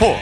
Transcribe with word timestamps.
스포츠. 0.00 0.18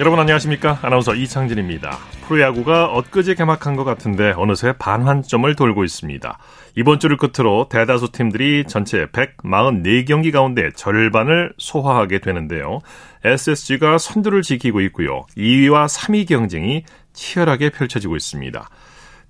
여러분 0.00 0.18
안녕하십니까? 0.18 0.80
아나운서 0.82 1.14
이창진입니다. 1.14 1.96
프로야구가 2.26 2.86
엊그제 2.86 3.36
개막한 3.36 3.76
것 3.76 3.84
같은데 3.84 4.32
어느새 4.36 4.72
반환점을 4.76 5.54
돌고 5.54 5.84
있습니다. 5.84 6.38
이번 6.74 6.98
주를 6.98 7.16
끝으로 7.16 7.68
대다수 7.68 8.10
팀들이 8.10 8.64
전체 8.66 9.06
144경기 9.06 10.32
가운데 10.32 10.70
절반을 10.74 11.52
소화하게 11.58 12.18
되는데요. 12.18 12.80
SSG가 13.24 13.98
선두를 13.98 14.42
지키고 14.42 14.80
있고요. 14.80 15.26
2위와 15.36 15.86
3위 15.86 16.28
경쟁이 16.28 16.82
치열하게 17.12 17.70
펼쳐지고 17.70 18.16
있습니다 18.16 18.68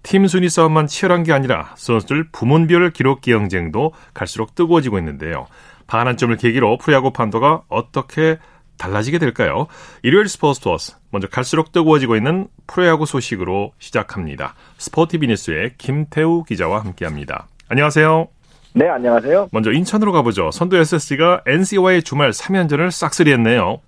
팀 0.02 0.26
순위 0.26 0.48
싸움만 0.48 0.86
치열한 0.86 1.22
게 1.24 1.32
아니라 1.32 1.72
선수들 1.76 2.28
부문별 2.30 2.92
기록 2.92 3.20
경쟁도 3.20 3.92
갈수록 4.14 4.54
뜨거워지고 4.54 4.98
있는데요. 4.98 5.46
반환점을 5.86 6.36
계기로 6.36 6.78
프로야구 6.78 7.12
판도가 7.12 7.62
어떻게 7.68 8.38
달라지게 8.78 9.18
될까요? 9.18 9.66
일요일 10.02 10.28
스포츠 10.28 10.60
플러스 10.60 10.94
먼저 11.10 11.26
갈수록 11.28 11.72
뜨거워지고 11.72 12.16
있는 12.16 12.46
프로야구 12.66 13.06
소식으로 13.06 13.72
시작합니다. 13.78 14.54
스포티비 14.78 15.26
뉴스의 15.26 15.72
김태우 15.78 16.44
기자와 16.44 16.80
함께합니다. 16.80 17.48
안녕하세요. 17.68 18.28
네, 18.74 18.88
안녕하세요. 18.88 19.48
먼저 19.50 19.72
인천으로 19.72 20.12
가보죠. 20.12 20.50
선두 20.52 20.76
SSG가 20.76 21.42
NC와의 21.46 22.02
주말 22.02 22.30
3연전을 22.30 22.90
싹쓸이했네요. 22.90 23.80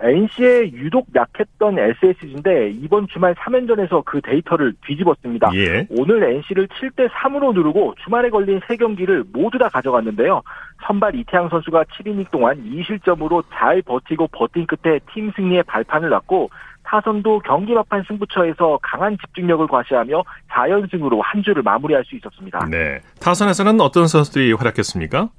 NC에 0.00 0.72
유독 0.72 1.06
약했던 1.14 1.78
SSG인데 1.78 2.70
이번 2.70 3.06
주말 3.08 3.34
3연전에서 3.34 4.04
그 4.04 4.20
데이터를 4.20 4.74
뒤집었습니다. 4.86 5.50
예. 5.54 5.86
오늘 5.90 6.22
NC를 6.22 6.68
7대 6.68 7.08
3으로 7.08 7.54
누르고 7.54 7.94
주말에 8.04 8.28
걸린 8.28 8.60
3경기를 8.60 9.26
모두 9.32 9.58
다 9.58 9.68
가져갔는데요. 9.68 10.42
선발 10.86 11.14
이태양 11.14 11.48
선수가 11.48 11.84
7이닝 11.84 12.30
동안 12.30 12.62
2실점으로 12.62 13.44
잘 13.52 13.80
버티고 13.82 14.28
버틴 14.28 14.66
끝에 14.66 15.00
팀 15.12 15.32
승리의 15.34 15.62
발판을 15.62 16.10
놨고 16.10 16.50
타선도 16.86 17.40
경기 17.40 17.74
막판 17.74 18.04
승부처에서 18.06 18.78
강한 18.82 19.16
집중력을 19.18 19.66
과시하며 19.66 20.22
4연승으로 20.50 21.20
한 21.22 21.42
주를 21.42 21.62
마무리할 21.62 22.04
수 22.04 22.14
있었습니다. 22.16 22.66
네. 22.70 23.00
타선에서는 23.20 23.80
어떤 23.80 24.06
선수들이 24.06 24.52
활약했습니까? 24.52 25.30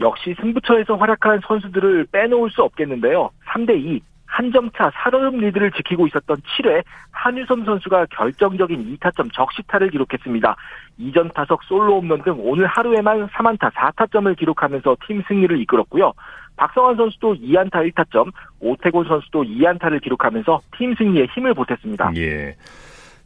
역시 0.00 0.34
승부처에서 0.40 0.96
활약한 0.96 1.40
선수들을 1.46 2.06
빼놓을 2.12 2.50
수 2.50 2.62
없겠는데요. 2.62 3.30
3대2 3.46 4.00
한 4.32 4.50
점차 4.50 4.90
살얼음 4.94 5.40
리드를 5.40 5.72
지키고 5.72 6.06
있었던 6.06 6.38
7회 6.38 6.82
한유섬 7.10 7.66
선수가 7.66 8.06
결정적인 8.06 8.96
2타점 8.96 9.30
적시타를 9.34 9.90
기록했습니다. 9.90 10.56
이전 10.96 11.30
타석 11.34 11.62
솔로 11.64 12.00
홈런 12.00 12.22
등 12.22 12.36
오늘 12.38 12.66
하루에만 12.66 13.28
3안타 13.28 13.70
4타점을 13.72 14.34
기록하면서 14.38 14.96
팀 15.06 15.22
승리를 15.28 15.60
이끌었고요. 15.60 16.14
박성환 16.56 16.96
선수도 16.96 17.34
2안타 17.34 17.92
1타점, 17.92 18.32
오태곤 18.60 19.06
선수도 19.06 19.42
2안타를 19.42 20.02
기록하면서 20.02 20.60
팀 20.78 20.94
승리에 20.94 21.26
힘을 21.34 21.52
보탰습니다. 21.52 22.12
예. 22.16 22.56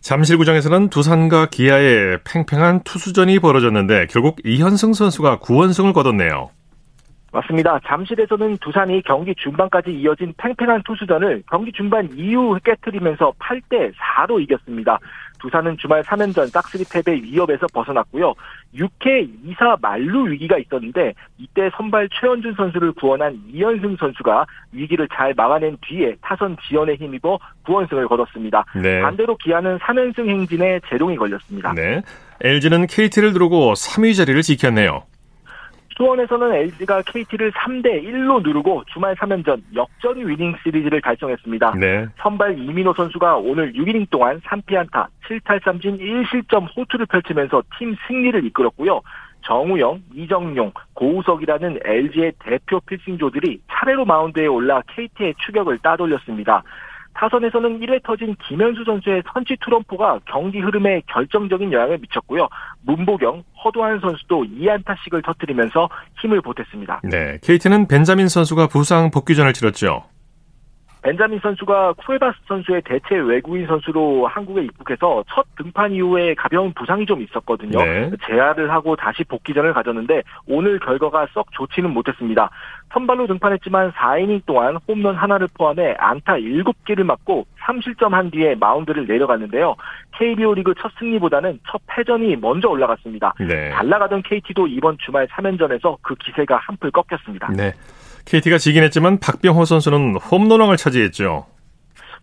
잠실구장에서는 0.01 0.89
두산과 0.91 1.47
기아의 1.51 2.19
팽팽한 2.25 2.83
투수전이 2.83 3.39
벌어졌는데 3.39 4.07
결국 4.11 4.39
이현승 4.45 4.93
선수가 4.93 5.39
9원승을 5.39 5.93
거뒀네요. 5.93 6.51
맞습니다. 7.37 7.79
잠실에서는 7.87 8.57
두산이 8.59 9.03
경기 9.03 9.35
중반까지 9.35 9.91
이어진 9.91 10.33
팽팽한 10.39 10.83
투수전을 10.85 11.43
경기 11.51 11.71
중반 11.71 12.09
이후 12.15 12.59
깨뜨리면서 12.65 13.33
8대 13.39 13.93
4로 13.95 14.41
이겼습니다. 14.43 14.99
두산은 15.39 15.77
주말 15.77 16.03
3연전 16.03 16.49
싹쓸이 16.49 16.85
패배 16.91 17.13
위협에서 17.13 17.67
벗어났고요. 17.75 18.33
6회 18.75 19.29
2사 19.45 19.79
만루 19.83 20.31
위기가 20.31 20.57
있었는데 20.57 21.13
이때 21.37 21.71
선발 21.77 22.09
최원준 22.19 22.55
선수를 22.55 22.93
구원한 22.93 23.39
이현승 23.53 23.97
선수가 23.97 24.47
위기를 24.73 25.07
잘 25.15 25.35
막아낸 25.35 25.77
뒤에 25.83 26.17
타선 26.23 26.57
지원에 26.67 26.95
힘입어 26.95 27.39
9원승을 27.67 28.09
거뒀습니다. 28.09 28.65
네. 28.83 29.03
반대로 29.03 29.37
기아는 29.37 29.79
3연승 29.79 30.27
행진에 30.27 30.81
제동이 30.89 31.17
걸렸습니다. 31.17 31.75
네. 31.75 32.01
LG는 32.41 32.87
KT를 32.87 33.35
두르고 33.35 33.75
3위 33.75 34.17
자리를 34.17 34.41
지켰네요. 34.41 35.05
수원에서는 35.97 36.55
LG가 36.55 37.03
KT를 37.03 37.53
3대 37.53 38.05
1로 38.05 38.43
누르고 38.43 38.85
주말 38.93 39.15
3연전 39.15 39.63
역전 39.75 40.29
위닝 40.29 40.55
시리즈를 40.63 41.01
달성했습니다. 41.01 41.75
네. 41.79 42.07
선발 42.19 42.59
이민호 42.59 42.93
선수가 42.95 43.37
오늘 43.39 43.73
6이닝 43.73 44.11
동안 44.11 44.41
3피안타, 44.41 45.07
7탈삼진 45.29 45.99
1실점 45.99 46.67
호투를 46.77 47.07
펼치면서 47.07 47.63
팀 47.79 47.97
승리를 48.07 48.45
이끌었고요. 48.45 49.01
정우영, 49.43 50.03
이정용, 50.13 50.73
고우석이라는 50.95 51.79
LG의 51.85 52.33
대표 52.41 52.81
필승조들이 52.81 53.61
차례로 53.71 54.05
마운드에 54.05 54.47
올라 54.47 54.83
KT의 54.89 55.35
추격을 55.39 55.79
따돌렸습니다. 55.79 56.63
타선에서는 57.17 57.81
1회 57.81 58.03
터진 58.03 58.37
김현수 58.47 58.85
선수의 58.85 59.23
선취 59.33 59.57
투런포가 59.61 60.21
경기 60.27 60.61
흐름에 60.61 61.03
결정적인 61.07 61.73
영향을 61.73 61.99
미쳤고요. 61.99 62.49
문보경, 62.83 63.43
허도한 63.65 64.01
선수도 64.01 64.45
2안타씩을 64.45 65.25
터뜨리면서 65.25 65.89
힘을 66.21 66.43
보탰습니다. 66.43 67.01
네. 67.05 67.39
KT는 67.43 67.89
벤자민 67.89 68.29
선수가 68.29 68.69
부상 68.69 69.11
복귀전을 69.11 69.53
치렀죠. 69.55 70.05
벤자민 71.07 71.39
선수가 71.39 71.93
쿠에바스 71.99 72.37
선수의 72.49 72.83
대체 72.85 73.15
외국인 73.15 73.65
선수로 73.69 74.27
한국에 74.27 74.63
입국해서 74.63 75.23
첫 75.33 75.47
등판 75.57 75.93
이후에 75.93 76.35
가벼운 76.35 76.73
부상이 76.73 77.07
좀 77.07 77.23
있었거든요. 77.23 77.79
네. 77.79 78.11
재활을 78.27 78.73
하고 78.73 78.97
다시 78.97 79.23
복귀전을 79.23 79.73
가졌는데 79.73 80.25
오늘 80.49 80.81
결과가 80.81 81.29
썩 81.33 81.47
좋지는 81.53 81.91
못했습니다. 81.91 82.51
선발로 82.93 83.29
등판했지만 83.29 83.93
4이닝 83.93 84.47
동안 84.47 84.79
홈런 84.89 85.15
하나를 85.15 85.47
포함해 85.57 85.95
안타 85.97 86.35
7개를 86.35 87.05
맞고 87.05 87.47
3실점 87.61 88.11
한 88.11 88.29
뒤에 88.33 88.57
마운드를 88.57 89.07
내려갔는데요. 89.07 89.77
KBO 90.19 90.55
리그 90.55 90.75
첫 90.81 90.91
승리보다는 90.99 91.61
첫 91.71 91.81
패전이 91.87 92.35
먼저 92.37 92.69
올라갔습니다. 92.69 93.33
네. 93.39 93.71
잘 93.71 93.89
나가던 93.89 94.23
KT도 94.23 94.67
이번 94.67 94.97
주말 94.99 95.29
3연전에서 95.29 95.99
그 96.03 96.17
기세가 96.17 96.57
한풀 96.57 96.91
꺾였습니다. 96.91 97.53
네. 97.57 97.73
KT가 98.27 98.59
지긴 98.59 98.83
했지만 98.83 99.19
박병호 99.19 99.65
선수는 99.65 100.17
홈런왕을 100.17 100.77
차지했죠. 100.77 101.47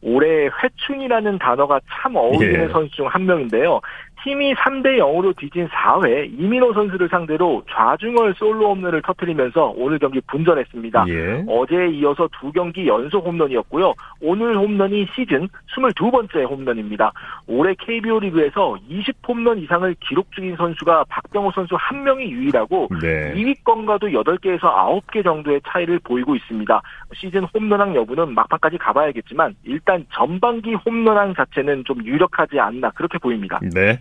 올해 0.02 0.50
회춘이라는 0.62 1.40
단어가 1.40 1.80
참 1.90 2.16
어울리는 2.18 2.68
예. 2.68 2.72
선수 2.74 2.94
중 2.96 3.08
한 3.08 3.26
명인데요. 3.26 3.80
팀이 4.24 4.54
3대 4.56 4.98
0으로 5.00 5.36
뒤진 5.38 5.68
4회 5.68 6.40
이민호 6.40 6.74
선수를 6.74 7.10
상대로 7.10 7.64
좌중월 7.70 8.34
솔로 8.38 8.70
홈런을 8.70 9.02
터뜨리면서 9.02 9.74
오늘 9.76 10.00
경기 10.00 10.22
분전했습니다. 10.22 11.06
예. 11.10 11.44
어제에 11.48 11.90
이어서 11.90 12.30
두 12.40 12.52
경기 12.52 12.88
연속 12.88 13.26
홈런이었고요. 13.26 13.94
오늘 14.22 14.58
홈런이 14.58 15.08
시즌 15.14 15.48
22번째 15.76 16.50
홈런입니다. 16.50 17.12
올해 17.48 17.76
KBO 17.78 18.20
리그에서 18.20 18.78
20홈런 18.90 19.62
이상을 19.62 19.94
기록 20.08 20.32
중인 20.32 20.56
선수가 20.56 21.06
박병호 21.10 21.52
선수 21.52 21.76
한 21.78 22.04
명이 22.04 22.32
유일하고 22.32 22.88
네. 23.02 23.34
2위권과도 23.34 24.14
8개에서 24.14 24.62
9개 24.62 25.24
정도의 25.24 25.62
차이를 25.68 26.00
보이고 26.00 26.36
있습니다. 26.36 26.82
시즌 27.16 27.46
홈런왕 27.54 27.96
여부는 27.96 28.34
막판까지 28.34 28.78
가봐야겠지만 28.78 29.56
일단 29.64 30.06
전반기 30.14 30.74
홈런왕 30.74 31.36
자체는 31.36 31.84
좀 31.86 32.04
유력하지 32.06 32.60
않나 32.60 32.92
그렇게 32.92 33.18
보입니다. 33.18 33.60
네. 33.74 34.00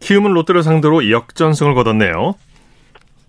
키움은 0.00 0.32
롯데를 0.32 0.62
상대로 0.62 1.10
역전승을 1.10 1.74
거뒀네요. 1.74 2.34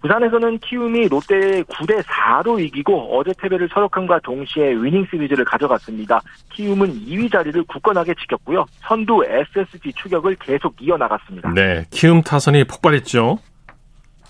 부산에서는 0.01 0.59
키움이 0.59 1.07
롯데에 1.07 1.63
9대 1.63 2.03
4로 2.03 2.59
이기고 2.59 3.17
어제 3.17 3.31
패배를 3.37 3.69
서력함과 3.73 4.19
동시에 4.19 4.73
위닝 4.73 5.07
시리즈를 5.09 5.45
가져갔습니다. 5.45 6.21
키움은 6.51 6.89
2위 7.05 7.31
자리를 7.31 7.63
굳건하게 7.63 8.13
지켰고요. 8.15 8.65
선두 8.81 9.23
SSG 9.25 9.93
추격을 9.93 10.35
계속 10.35 10.75
이어나갔습니다. 10.81 11.53
네. 11.53 11.85
키움 11.89 12.21
타선이 12.21 12.65
폭발했죠. 12.65 13.37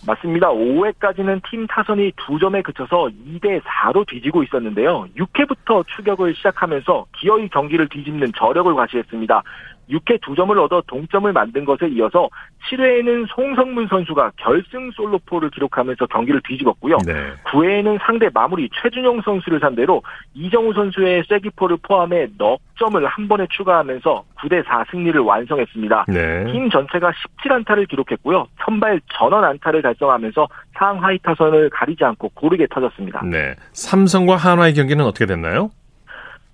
맞습니다. 0.05 0.50
5회까지는 0.50 1.41
팀 1.50 1.65
타선이 1.67 2.11
두 2.17 2.38
점에 2.38 2.61
그쳐서 2.61 3.09
2대 3.25 3.61
4로 3.61 4.05
뒤지고 4.07 4.44
있었는데요. 4.44 5.07
6회부터 5.17 5.85
추격을 5.95 6.35
시작하면서 6.35 7.05
기어이 7.17 7.47
경기를 7.50 7.88
뒤집는 7.88 8.33
저력을 8.38 8.73
과시했습니다. 8.75 9.44
6회 9.89 10.21
두 10.21 10.35
점을 10.35 10.57
얻어 10.57 10.81
동점을 10.88 11.31
만든 11.31 11.65
것에 11.65 11.88
이어서 11.89 12.30
7회에는 12.69 13.27
송성문 13.30 13.88
선수가 13.88 14.31
결승 14.38 14.91
솔로포를 14.91 15.50
기록하면서 15.50 16.06
경기를 16.07 16.41
뒤집었고요. 16.47 16.97
네. 17.06 17.13
9회에는 17.45 18.00
상대 18.06 18.30
마무리 18.33 18.69
최준용 18.81 19.21
선수를 19.21 19.59
상대로 19.59 20.01
이정우 20.33 20.74
선수의 20.74 21.24
쐐기포를 21.30 21.77
포함해 21.83 22.27
넉 22.38 22.59
점을 22.80 23.06
한 23.06 23.27
번에 23.27 23.45
추가하면서 23.50 24.24
9대 24.39 24.65
4 24.65 24.85
승리를 24.91 25.19
완성했습니다. 25.19 26.06
네. 26.07 26.51
팀 26.51 26.69
전체가 26.69 27.12
17안타를 27.12 27.88
기록했고요. 27.89 28.47
선발 28.65 29.01
전원 29.13 29.44
안타를 29.44 29.81
달성하면서 29.81 30.47
상하이 30.77 31.18
타선을 31.19 31.69
가리지 31.69 32.03
않고 32.03 32.29
고르게 32.29 32.68
터졌습니다. 32.68 33.21
네. 33.25 33.56
삼성과 33.74 34.38
한화의 34.38 34.74
경기는 34.74 35.03
어떻게 35.06 35.25
됐나요? 35.25 35.69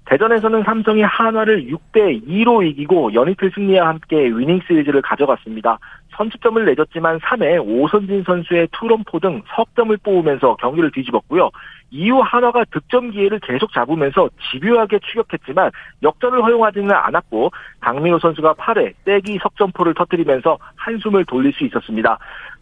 대전에서는 0.10 0.64
삼성이 0.64 1.04
한화를 1.04 1.68
6대 1.68 2.28
2로 2.28 2.66
이기고 2.68 3.14
연이틀 3.14 3.52
승리와 3.54 3.90
함께 3.90 4.18
위닝 4.18 4.60
시리즈를 4.66 5.04
가져갔습니다. 5.04 5.78
선취점을 6.18 6.66
내줬지만 6.66 7.20
3회 7.20 7.64
오선진 7.64 8.24
선수의 8.24 8.70
투런포 8.72 9.20
등 9.20 9.44
석점을 9.56 9.96
뽑으면서 9.98 10.56
경기를 10.56 10.92
뒤집었고요. 10.92 11.52
이후 11.91 12.21
한화가 12.21 12.65
득점 12.71 13.12
기회를 13.12 13.39
계속 13.39 13.71
잡으면서 13.74 14.30
집요하게 14.51 15.00
추격했지만 15.00 15.71
역전을 16.03 16.44
허용하지는 16.44 16.91
않았고 16.91 17.51
강민호 17.80 18.19
선수가 18.19 18.53
8회 18.56 18.94
떼기 19.06 19.39
석점포를 19.41 19.94
터뜨리면서 19.95 20.57
한숨을 20.75 21.25
돌릴 21.25 21.51
수 21.53 21.65
있었습니다. 21.65 22.18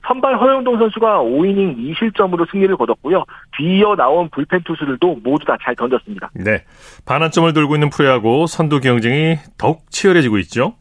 선발 0.08 0.40
허영동 0.40 0.78
선수가 0.78 1.20
5이닝 1.20 1.78
2실점으로 1.96 2.50
승리를 2.50 2.76
거뒀고요. 2.78 3.26
뒤이어 3.58 3.96
나온 3.96 4.30
불펜 4.30 4.62
투수들도 4.64 5.20
모두 5.24 5.46
다 5.46 5.58
잘 5.62 5.76
던졌습니다. 5.76 6.30
네. 6.34 6.64
반환점을 7.06 7.52
돌고 7.52 7.76
있는 7.76 7.90
프로야구 7.90 8.46
선두 8.48 8.80
경쟁이 8.80 9.38
더욱 9.58 9.82
치열해지고 9.90 10.38
있죠. 10.40 10.76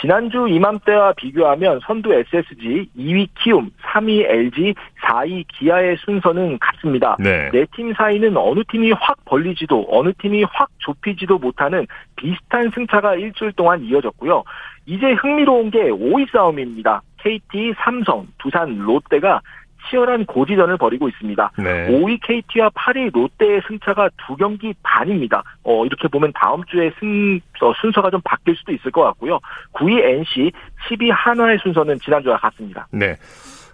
지난주 0.00 0.46
이맘때와 0.48 1.12
비교하면 1.12 1.80
선두 1.86 2.12
SSG, 2.12 2.88
2위 2.96 3.28
키움, 3.38 3.70
3위 3.82 4.24
LG, 4.28 4.74
4위 5.02 5.44
기아의 5.48 5.96
순서는 5.98 6.58
같습니다. 6.58 7.16
네. 7.20 7.50
네팀 7.52 7.94
사이는 7.94 8.36
어느 8.36 8.60
팀이 8.70 8.92
확 8.92 9.16
벌리지도 9.24 9.86
어느 9.90 10.12
팀이 10.18 10.44
확 10.50 10.68
좁히지도 10.78 11.38
못하는 11.38 11.86
비슷한 12.16 12.70
승차가 12.74 13.14
일주일 13.14 13.52
동안 13.52 13.82
이어졌고요. 13.82 14.42
이제 14.86 15.12
흥미로운 15.12 15.70
게 15.70 15.78
5위 15.90 16.30
싸움입니다. 16.30 17.02
KT, 17.18 17.74
삼성, 17.78 18.26
두산, 18.38 18.78
롯데가 18.78 19.40
치열한 19.88 20.26
고지전을 20.26 20.76
벌이고 20.76 21.08
있습니다. 21.08 21.52
네. 21.58 21.88
5위 21.88 22.18
KT와 22.22 22.70
8위 22.70 23.12
롯데의 23.12 23.62
승차가 23.68 24.10
두 24.26 24.36
경기 24.36 24.74
반입니다. 24.82 25.42
어, 25.62 25.84
이렇게 25.84 26.08
보면 26.08 26.32
다음 26.34 26.62
주에 26.64 26.92
승, 26.98 27.40
어, 27.60 27.72
순서가 27.80 28.10
좀 28.10 28.20
바뀔 28.24 28.56
수도 28.56 28.72
있을 28.72 28.90
것 28.90 29.02
같고요. 29.02 29.38
9위 29.72 30.02
NC, 30.02 30.52
10위 30.88 31.10
한화의 31.10 31.58
순서는 31.62 31.98
지난주와 32.00 32.38
같습니다. 32.38 32.86
네. 32.90 33.16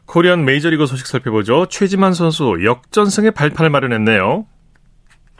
코리안 0.06 0.44
메이저리그 0.44 0.86
소식 0.86 1.06
살펴보죠. 1.06 1.66
최지만 1.66 2.12
선수 2.14 2.64
역전승의 2.64 3.30
발판을 3.30 3.70
마련했네요. 3.70 4.44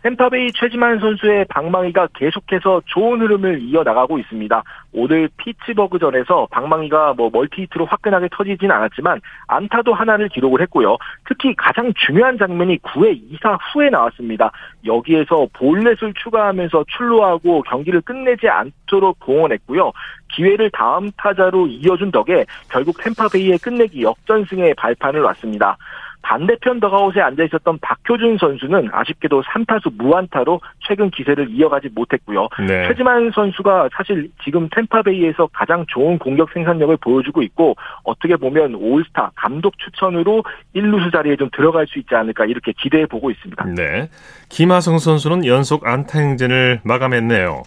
템파베이 0.03 0.53
최지만 0.53 0.99
선수의 0.99 1.45
방망이가 1.47 2.09
계속해서 2.15 2.83
좋은 2.87 3.21
흐름을 3.21 3.61
이어나가고 3.61 4.19
있습니다. 4.19 4.63
오늘 4.93 5.29
피츠버그전에서 5.37 6.49
방망이가 6.51 7.15
뭐 7.15 7.31
멀티히트로 7.31 7.85
화끈하게 7.85 8.29
터지진 8.33 8.71
않았지만 8.71 9.21
안타도 9.47 9.93
하나를 9.93 10.29
기록을 10.29 10.63
했고요. 10.63 10.97
특히 11.29 11.55
가장 11.55 11.93
중요한 11.95 12.39
장면이 12.39 12.79
9회 12.79 13.21
2사 13.31 13.59
후에 13.73 13.91
나왔습니다. 13.91 14.51
여기에서 14.87 15.47
볼넷을 15.53 16.15
추가하면서 16.15 16.85
출루하고 16.89 17.63
경기를 17.63 18.01
끝내지 18.01 18.49
않도록 18.49 19.19
봉헌했고요. 19.21 19.93
기회를 20.33 20.71
다음 20.71 21.11
타자로 21.17 21.67
이어준 21.67 22.11
덕에 22.11 22.47
결국 22.71 22.97
템파베이의 23.03 23.59
끝내기 23.59 24.03
역전승의 24.03 24.75
발판을 24.75 25.21
놨습니다. 25.21 25.77
반대편 26.23 26.81
더가웃에 26.81 27.21
앉아 27.21 27.45
있었던 27.45 27.79
박효준 27.81 28.39
선수는 28.39 28.91
아쉽게도 28.93 29.43
3타수 29.43 29.95
무안타로 29.97 30.61
최근 30.87 31.11
기세를 31.11 31.51
이어가지 31.51 31.89
못했고요. 31.95 32.49
네. 32.67 32.89
최지만 32.89 33.31
선수가 33.35 33.91
사실 33.93 34.31
지금 34.45 34.69
템파베이에서 34.71 35.49
가장 35.53 35.85
좋은 35.89 36.19
공격 36.19 36.53
생산력을 36.53 36.97
보여주고 36.99 37.43
있고 37.43 37.77
어떻게 38.05 38.37
보면 38.37 38.75
올스타 38.75 39.33
감독 39.35 39.79
추천으로 39.79 40.45
1루수 40.75 41.13
자리에 41.13 41.37
좀 41.37 41.49
들어갈 41.55 41.87
수 41.87 41.99
있지 41.99 42.15
않을까 42.15 42.45
이렇게 42.45 42.73
기대해 42.73 43.07
보고 43.07 43.31
있습니다. 43.31 43.65
네. 43.77 44.09
김하성 44.49 44.99
선수는 44.99 45.47
연속 45.47 45.87
안타 45.87 46.19
행진을 46.19 46.81
마감했네요. 46.85 47.63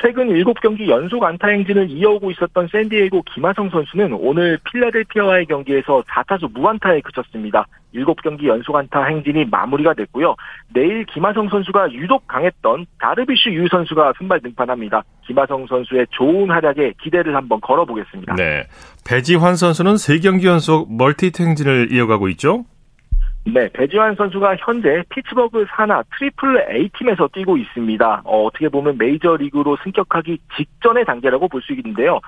최근 0.00 0.28
7경기 0.28 0.88
연속 0.88 1.22
안타 1.22 1.48
행진을 1.48 1.90
이어오고 1.90 2.30
있었던 2.32 2.68
샌디에이고 2.72 3.22
김하성 3.34 3.70
선수는 3.70 4.12
오늘 4.14 4.58
필라델피아와의 4.70 5.46
경기에서 5.46 6.02
4타수 6.02 6.52
무안타에 6.52 7.00
그쳤습니다. 7.02 7.66
7경기 7.94 8.46
연속 8.46 8.74
안타 8.74 9.04
행진이 9.04 9.44
마무리가 9.46 9.94
됐고요. 9.94 10.34
내일 10.72 11.04
김하성 11.04 11.48
선수가 11.50 11.92
유독 11.92 12.26
강했던 12.26 12.86
다르비슈 12.98 13.50
유 13.50 13.68
선수가 13.68 14.14
선발 14.18 14.40
등판합니다. 14.40 15.02
김하성 15.26 15.66
선수의 15.66 16.06
좋은 16.10 16.50
활약에 16.50 16.94
기대를 17.02 17.36
한번 17.36 17.60
걸어보겠습니다. 17.60 18.34
네. 18.36 18.64
배지환 19.06 19.56
선수는 19.56 19.94
3경기 19.94 20.44
연속 20.44 20.92
멀티히트 20.92 21.42
행진을 21.42 21.92
이어가고 21.92 22.28
있죠? 22.30 22.64
네, 23.44 23.68
배지환 23.72 24.14
선수가 24.14 24.54
현재 24.60 25.02
피츠버그 25.08 25.66
산하 25.70 26.04
트리플 26.16 26.64
A팀에서 26.70 27.28
뛰고 27.32 27.56
있습니다. 27.56 28.22
어떻게 28.24 28.68
보면 28.68 28.96
메이저리그로 28.98 29.78
승격하기 29.82 30.38
직전의 30.56 31.04
단계라고 31.04 31.48
볼 31.48 31.60
수 31.62 31.72
있는데요. 31.72 32.20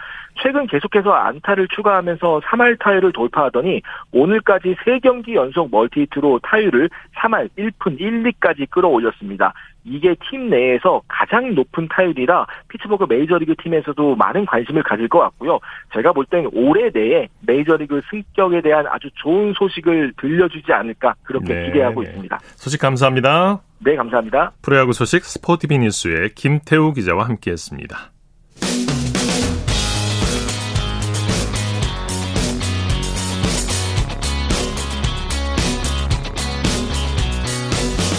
최근 0.43 0.67
계속해서 0.67 1.13
안타를 1.13 1.69
추가하면서 1.69 2.41
3할 2.41 2.79
타율을 2.81 3.13
돌파하더니 3.13 3.83
오늘까지 4.13 4.77
3경기 4.85 5.35
연속 5.35 5.71
멀티히트로 5.71 6.41
타율을 6.43 6.91
3할 7.17 7.49
1푼 7.59 8.01
1리까지 8.01 8.69
끌어올렸습니다. 8.71 9.55
이게 9.85 10.15
팀 10.31 10.49
내에서 10.49 11.03
가장 11.09 11.55
높은 11.55 11.89
타율이라 11.89 12.47
피츠버그 12.69 13.07
메이저리그 13.09 13.55
팀에서도 13.63 14.17
많은 14.17 14.47
관심을 14.47 14.83
가질 14.83 15.09
것 15.09 15.21
같고요. 15.21 15.61
제가 15.95 16.13
볼 16.13 16.25
땐 16.27 16.49
올해 16.53 16.91
내에 16.93 17.29
메이저리그 17.43 18.01
승격에 18.11 18.63
대한 18.63 18.87
아주 18.89 19.11
좋은 19.17 19.53
소식을 19.57 20.15
들려주지 20.17 20.73
않을까 20.73 21.15
그렇게 21.23 21.55
네, 21.55 21.67
기대하고 21.67 22.03
네. 22.03 22.09
있습니다. 22.09 22.39
소식 22.57 22.81
감사합니다. 22.81 23.61
네, 23.81 23.95
감사합니다. 23.97 24.53
프로야구 24.63 24.93
소식 24.95 25.23
스포티비 25.25 25.79
뉴스의 25.79 26.31
김태우 26.35 26.95
기자와 26.95 27.29
함께했습니다. 27.29 28.11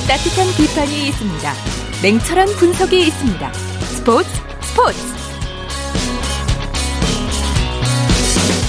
따뜻한 0.07 0.45
비판이 0.55 1.07
있습니다. 1.07 1.51
냉철한 2.03 2.47
분석이 2.59 3.07
있습니다. 3.07 3.53
스포츠 3.53 4.29
스포츠. 4.61 4.99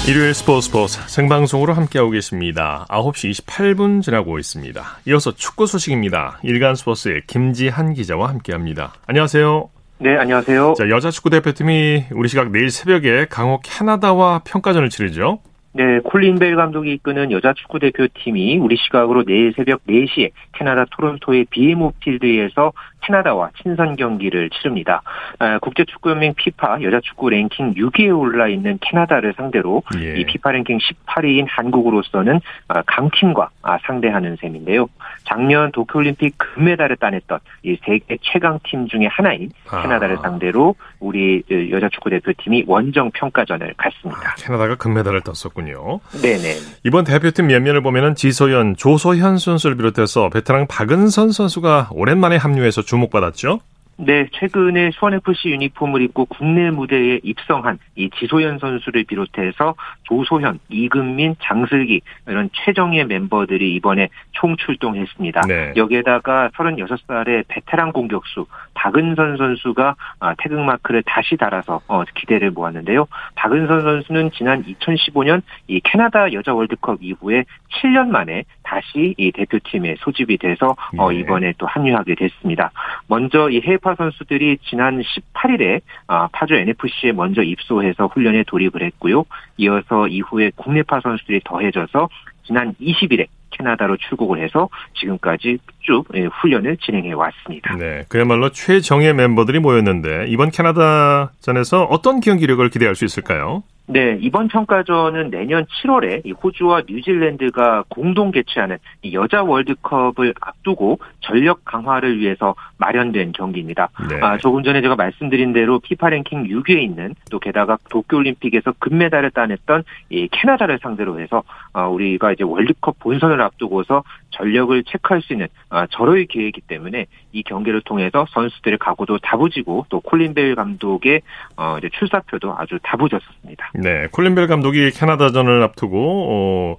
일요일 0.08 0.32
스포츠 0.32 0.68
스포츠 0.68 0.98
생방송으로 1.08 1.74
함께하고 1.74 2.12
계십니다. 2.12 2.86
9시 2.88 3.44
28분 3.44 4.00
지나고 4.00 4.38
있습니다. 4.38 4.82
이어서 5.08 5.32
축구 5.32 5.66
소식입니다. 5.66 6.38
일간 6.42 6.74
스포츠의 6.74 7.22
김지한 7.26 7.92
기자와 7.92 8.30
함께합니다. 8.30 8.94
안녕하세요. 9.06 9.68
네, 9.98 10.16
안녕하세요. 10.16 10.74
자, 10.78 10.88
여자 10.88 11.10
축구 11.10 11.28
대표팀이 11.28 12.06
우리 12.12 12.28
시각 12.30 12.50
내일 12.50 12.70
새벽에 12.70 13.26
강호 13.28 13.60
캐나다와 13.62 14.40
평가전을 14.44 14.88
치르죠. 14.88 15.40
네, 15.76 16.00
콜린 16.00 16.38
벨 16.38 16.56
감독이 16.56 16.90
이끄는 16.94 17.30
여자 17.32 17.52
축구 17.52 17.78
대표팀이 17.78 18.56
우리 18.56 18.76
시각으로 18.76 19.24
내일 19.24 19.52
새벽 19.54 19.84
4시에 19.86 20.30
캐나다 20.52 20.86
토론토의 20.90 21.44
BMO 21.50 21.92
필드에서 22.00 22.72
캐나다와 23.02 23.50
친선 23.62 23.94
경기를 23.94 24.48
치릅니다. 24.48 25.02
아, 25.38 25.58
국제축구연맹 25.58 26.32
피파 26.34 26.80
여자 26.80 27.00
축구 27.00 27.28
랭킹 27.28 27.74
6위에 27.74 28.18
올라 28.18 28.48
있는 28.48 28.78
캐나다를 28.80 29.34
상대로 29.36 29.82
예. 30.00 30.18
이 30.18 30.24
피파 30.24 30.50
랭킹 30.52 30.78
18위인 30.78 31.44
한국으로서는 31.46 32.40
아, 32.68 32.82
강팀과 32.82 33.50
아, 33.60 33.78
상대하는 33.86 34.36
셈인데요. 34.36 34.88
작년 35.26 35.72
도쿄올림픽 35.72 36.36
금메달을 36.38 36.96
따냈던 36.96 37.40
이 37.64 37.76
세계 37.84 38.16
최강 38.22 38.58
팀 38.64 38.86
중의 38.86 39.08
하나인 39.08 39.50
캐나다를 39.68 40.18
상대로 40.22 40.74
우리 41.00 41.42
여자 41.70 41.88
축구 41.88 42.10
대표팀이 42.10 42.64
원정 42.66 43.10
평가전을 43.12 43.74
갖습니다. 43.76 44.34
캐나다가 44.36 44.76
금메달을 44.76 45.22
땄었군요. 45.22 46.00
네네. 46.22 46.54
이번 46.84 47.04
대표팀 47.04 47.48
면면을 47.48 47.82
보면은 47.82 48.14
지소연, 48.14 48.76
조소현 48.76 49.38
선수를 49.38 49.76
비롯해서 49.76 50.30
베테랑 50.30 50.66
박은선 50.68 51.32
선수가 51.32 51.90
오랜만에 51.92 52.36
합류해서 52.36 52.82
주목받았죠. 52.82 53.60
네, 53.98 54.28
최근에 54.32 54.90
수원FC 54.92 55.48
유니폼을 55.50 56.02
입고 56.02 56.26
국내 56.26 56.70
무대에 56.70 57.18
입성한 57.22 57.78
이 57.94 58.10
지소연 58.10 58.58
선수를 58.58 59.04
비롯해서 59.04 59.74
조소현, 60.02 60.60
이금민, 60.68 61.34
장슬기 61.40 62.02
이런 62.26 62.50
최정예 62.52 63.04
멤버들이 63.04 63.74
이번에 63.74 64.08
총출동했습니다. 64.32 65.40
네. 65.48 65.72
여기에다가 65.76 66.50
36살의 66.54 67.44
베테랑 67.48 67.92
공격수 67.92 68.46
박은선 68.74 69.38
선수가 69.38 69.96
아, 70.20 70.34
태극마크를 70.38 71.02
다시 71.04 71.36
달아서 71.36 71.80
어, 71.88 72.04
기대를 72.14 72.50
모았는데요. 72.50 73.06
박은선 73.34 73.82
선수는 73.82 74.30
지난 74.32 74.62
2015년 74.64 75.40
이 75.68 75.80
캐나다 75.80 76.32
여자 76.34 76.52
월드컵 76.52 76.98
이후에 77.00 77.44
7년 77.72 78.08
만에 78.08 78.44
다시 78.66 79.14
이 79.16 79.30
대표팀에 79.30 79.94
소집이 80.00 80.38
돼서 80.38 80.74
어, 80.98 81.12
네. 81.12 81.20
이번에 81.20 81.52
또 81.58 81.66
합류하게 81.66 82.16
됐습니다. 82.16 82.72
먼저 83.06 83.48
이 83.48 83.60
해외파 83.60 83.94
선수들이 83.94 84.58
지난 84.68 85.00
18일에 85.00 85.80
아, 86.08 86.28
파주 86.32 86.54
NFC에 86.54 87.12
먼저 87.12 87.42
입소해서 87.42 88.06
훈련에 88.08 88.42
돌입을 88.46 88.82
했고요. 88.82 89.24
이어서 89.58 90.08
이후에 90.08 90.50
국내파 90.56 91.00
선수들이 91.00 91.42
더해져서 91.44 92.08
지난 92.44 92.74
20일에 92.80 93.26
캐나다로 93.50 93.96
출국을 93.96 94.42
해서 94.42 94.68
지금까지 94.94 95.58
쭉 95.80 96.04
예, 96.14 96.24
훈련을 96.24 96.76
진행해 96.78 97.12
왔습니다. 97.12 97.74
네, 97.76 98.02
그야말로 98.08 98.50
최정예 98.50 99.12
멤버들이 99.12 99.60
모였는데 99.60 100.26
이번 100.28 100.50
캐나다전에서 100.50 101.84
어떤 101.84 102.20
경기력을 102.20 102.68
기대할 102.68 102.94
수 102.94 103.04
있을까요? 103.04 103.62
네, 103.88 104.18
이번 104.20 104.48
평가전은 104.48 105.30
내년 105.30 105.64
7월에 105.64 106.22
이 106.24 106.32
호주와 106.32 106.82
뉴질랜드가 106.88 107.84
공동 107.88 108.32
개최하는 108.32 108.78
이 109.02 109.14
여자 109.14 109.44
월드컵을 109.44 110.34
앞두고 110.40 110.98
전력 111.20 111.64
강화를 111.64 112.18
위해서 112.18 112.56
마련된 112.78 113.30
경기입니다. 113.32 113.88
네. 114.10 114.20
아, 114.20 114.38
조금 114.38 114.64
전에 114.64 114.80
제가 114.82 114.96
말씀드린 114.96 115.52
대로 115.52 115.78
피파 115.78 116.10
랭킹 116.10 116.44
6위에 116.48 116.82
있는 116.82 117.14
또 117.30 117.38
게다가 117.38 117.78
도쿄올림픽에서 117.88 118.74
금메달을 118.80 119.30
따냈던 119.30 119.84
이 120.10 120.28
캐나다를 120.32 120.80
상대로 120.82 121.20
해서 121.20 121.44
아, 121.72 121.86
우리가 121.86 122.32
이제 122.32 122.42
월드컵 122.42 122.98
본선을 122.98 123.40
앞두고서 123.40 124.02
전력을 124.36 124.82
체크할 124.84 125.22
수 125.22 125.32
있는 125.32 125.48
아, 125.68 125.86
절호의 125.86 126.26
기회이기 126.26 126.60
때문에 126.62 127.06
이 127.32 127.42
경기를 127.42 127.80
통해서 127.82 128.26
선수들의 128.30 128.78
각오도 128.78 129.18
다부지고 129.18 129.86
또 129.88 130.00
콜린 130.00 130.34
벨 130.34 130.54
감독의 130.54 131.22
어, 131.56 131.78
출사표도 131.92 132.54
아주 132.56 132.78
다부졌습니다. 132.82 133.70
네, 133.74 134.06
콜린벨 134.12 134.46
감독이 134.46 134.90
캐나다전을 134.90 135.62
앞두고 135.62 136.26
어, 136.30 136.76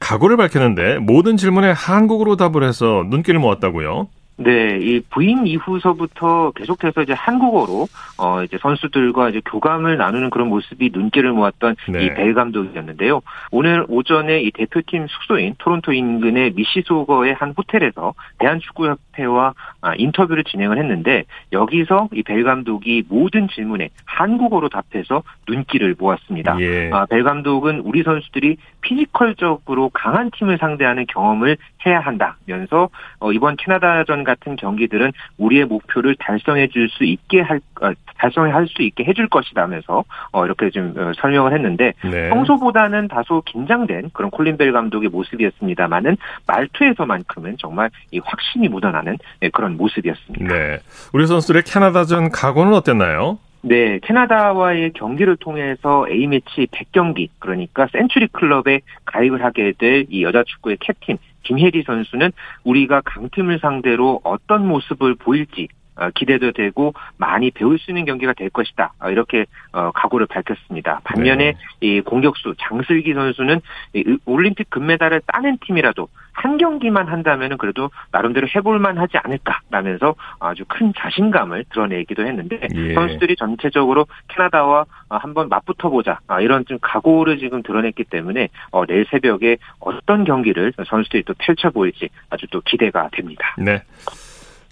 각오를 0.00 0.36
밝혔는데 0.36 0.98
모든 0.98 1.36
질문에 1.36 1.70
한국어로 1.70 2.36
답을 2.36 2.64
해서 2.64 3.04
눈길을 3.08 3.40
모았다고요. 3.40 4.08
네, 4.36 4.78
이 4.80 5.00
부임 5.10 5.46
이후서부터 5.46 6.50
계속해서 6.56 7.02
이제 7.02 7.12
한국어로 7.12 7.86
어 8.18 8.42
이제 8.42 8.58
선수들과 8.60 9.30
이제 9.30 9.40
교감을 9.44 9.96
나누는 9.96 10.30
그런 10.30 10.48
모습이 10.48 10.90
눈길을 10.92 11.32
모았던 11.32 11.76
네. 11.88 12.04
이벨 12.06 12.34
감독이었는데요. 12.34 13.20
오늘 13.52 13.86
오전에 13.88 14.40
이 14.40 14.50
대표팀 14.50 15.06
숙소인 15.06 15.54
토론토 15.58 15.92
인근의 15.92 16.52
미시소거의 16.56 17.34
한 17.34 17.54
호텔에서 17.56 18.14
대한축구협회와 18.38 19.54
아, 19.82 19.94
인터뷰를 19.96 20.44
진행을 20.44 20.78
했는데 20.78 21.24
여기서 21.52 22.08
이 22.12 22.24
벨 22.24 22.42
감독이 22.42 23.04
모든 23.08 23.48
질문에 23.48 23.90
한국어로 24.06 24.68
답해서 24.68 25.22
눈길을 25.48 25.94
모았습니다. 25.98 26.58
예. 26.60 26.90
아, 26.92 27.06
벨 27.06 27.22
감독은 27.22 27.80
우리 27.80 28.02
선수들이 28.02 28.56
피지컬적으로 28.80 29.90
강한 29.90 30.30
팀을 30.30 30.58
상대하는 30.58 31.06
경험을 31.06 31.56
해야 31.86 32.00
한다면서 32.00 32.88
어, 33.20 33.32
이번 33.32 33.56
캐나다전 33.56 34.23
같은 34.24 34.56
경기들은 34.56 35.12
우리의 35.38 35.66
목표를 35.66 36.16
달성해 36.18 36.68
줄 36.68 36.88
수 36.88 37.04
있게 37.04 37.40
할 37.40 37.60
어, 37.80 37.92
달성할 38.18 38.68
수 38.68 38.82
있게 38.82 39.04
해줄 39.04 39.28
것이다면서 39.28 40.04
어, 40.32 40.44
이렇게 40.44 40.70
좀 40.70 40.94
어, 40.96 41.12
설명을 41.20 41.52
했는데 41.52 41.92
네. 42.04 42.28
평소보다는 42.30 43.08
다소 43.08 43.42
긴장된 43.42 44.10
그런 44.12 44.30
콜린 44.30 44.56
벨 44.56 44.72
감독의 44.72 45.08
모습이었습니다만은 45.08 46.16
말투에서만큼은 46.46 47.56
정말 47.58 47.90
이 48.10 48.20
확신이 48.24 48.68
묻어나는 48.68 49.18
예, 49.42 49.48
그런 49.48 49.76
모습이었습니다. 49.76 50.54
네. 50.54 50.78
우리 51.12 51.26
선수들의 51.26 51.62
캐나다전 51.64 52.30
각오는 52.30 52.72
어땠나요? 52.74 53.38
네, 53.62 53.98
캐나다와의 54.02 54.92
경기를 54.92 55.36
통해서 55.36 56.06
A매치 56.10 56.66
100경기, 56.66 57.30
그러니까 57.38 57.86
센츄리 57.92 58.26
클럽에 58.28 58.80
가입을 59.06 59.42
하게 59.42 59.72
될 59.78 60.04
이 60.10 60.22
여자 60.22 60.44
축구의 60.44 60.76
캡틴 60.80 61.16
김혜리 61.44 61.84
선수는 61.84 62.32
우리가 62.64 63.02
강팀을 63.02 63.60
상대로 63.60 64.20
어떤 64.24 64.66
모습을 64.66 65.14
보일지 65.14 65.68
어, 65.68 65.83
기대도 66.14 66.52
되고 66.52 66.94
많이 67.16 67.50
배울 67.50 67.78
수 67.78 67.90
있는 67.90 68.04
경기가 68.04 68.32
될 68.32 68.50
것이다. 68.50 68.92
어, 69.00 69.10
이렇게 69.10 69.46
어, 69.72 69.90
각오를 69.92 70.26
밝혔습니다. 70.26 71.00
반면에 71.04 71.52
네. 71.52 71.58
이 71.80 72.00
공격수 72.00 72.54
장슬기 72.58 73.14
선수는 73.14 73.60
이 73.94 74.18
올림픽 74.24 74.70
금메달을 74.70 75.22
따낸 75.26 75.58
팀이라도 75.58 76.08
한 76.32 76.58
경기만 76.58 77.08
한다면은 77.08 77.56
그래도 77.58 77.90
나름대로 78.10 78.46
해볼만 78.54 78.98
하지 78.98 79.16
않을까라면서 79.18 80.14
아주 80.40 80.64
큰 80.66 80.92
자신감을 80.96 81.64
드러내기도 81.70 82.26
했는데 82.26 82.60
예. 82.74 82.94
선수들이 82.94 83.36
전체적으로 83.36 84.06
캐나다와 84.28 84.84
어, 85.08 85.16
한번 85.16 85.48
맞붙어 85.48 85.88
보자 85.88 86.18
아, 86.26 86.40
이런 86.40 86.64
좀 86.66 86.78
각오를 86.80 87.38
지금 87.38 87.62
드러냈기 87.62 88.04
때문에 88.04 88.48
어, 88.72 88.84
내일 88.84 89.06
새벽에 89.10 89.58
어떤 89.78 90.24
경기를 90.24 90.72
선수들이 90.84 91.22
또 91.22 91.34
펼쳐 91.38 91.70
보일지 91.70 92.08
아주 92.30 92.46
또 92.50 92.60
기대가 92.62 93.08
됩니다. 93.12 93.54
네. 93.58 93.82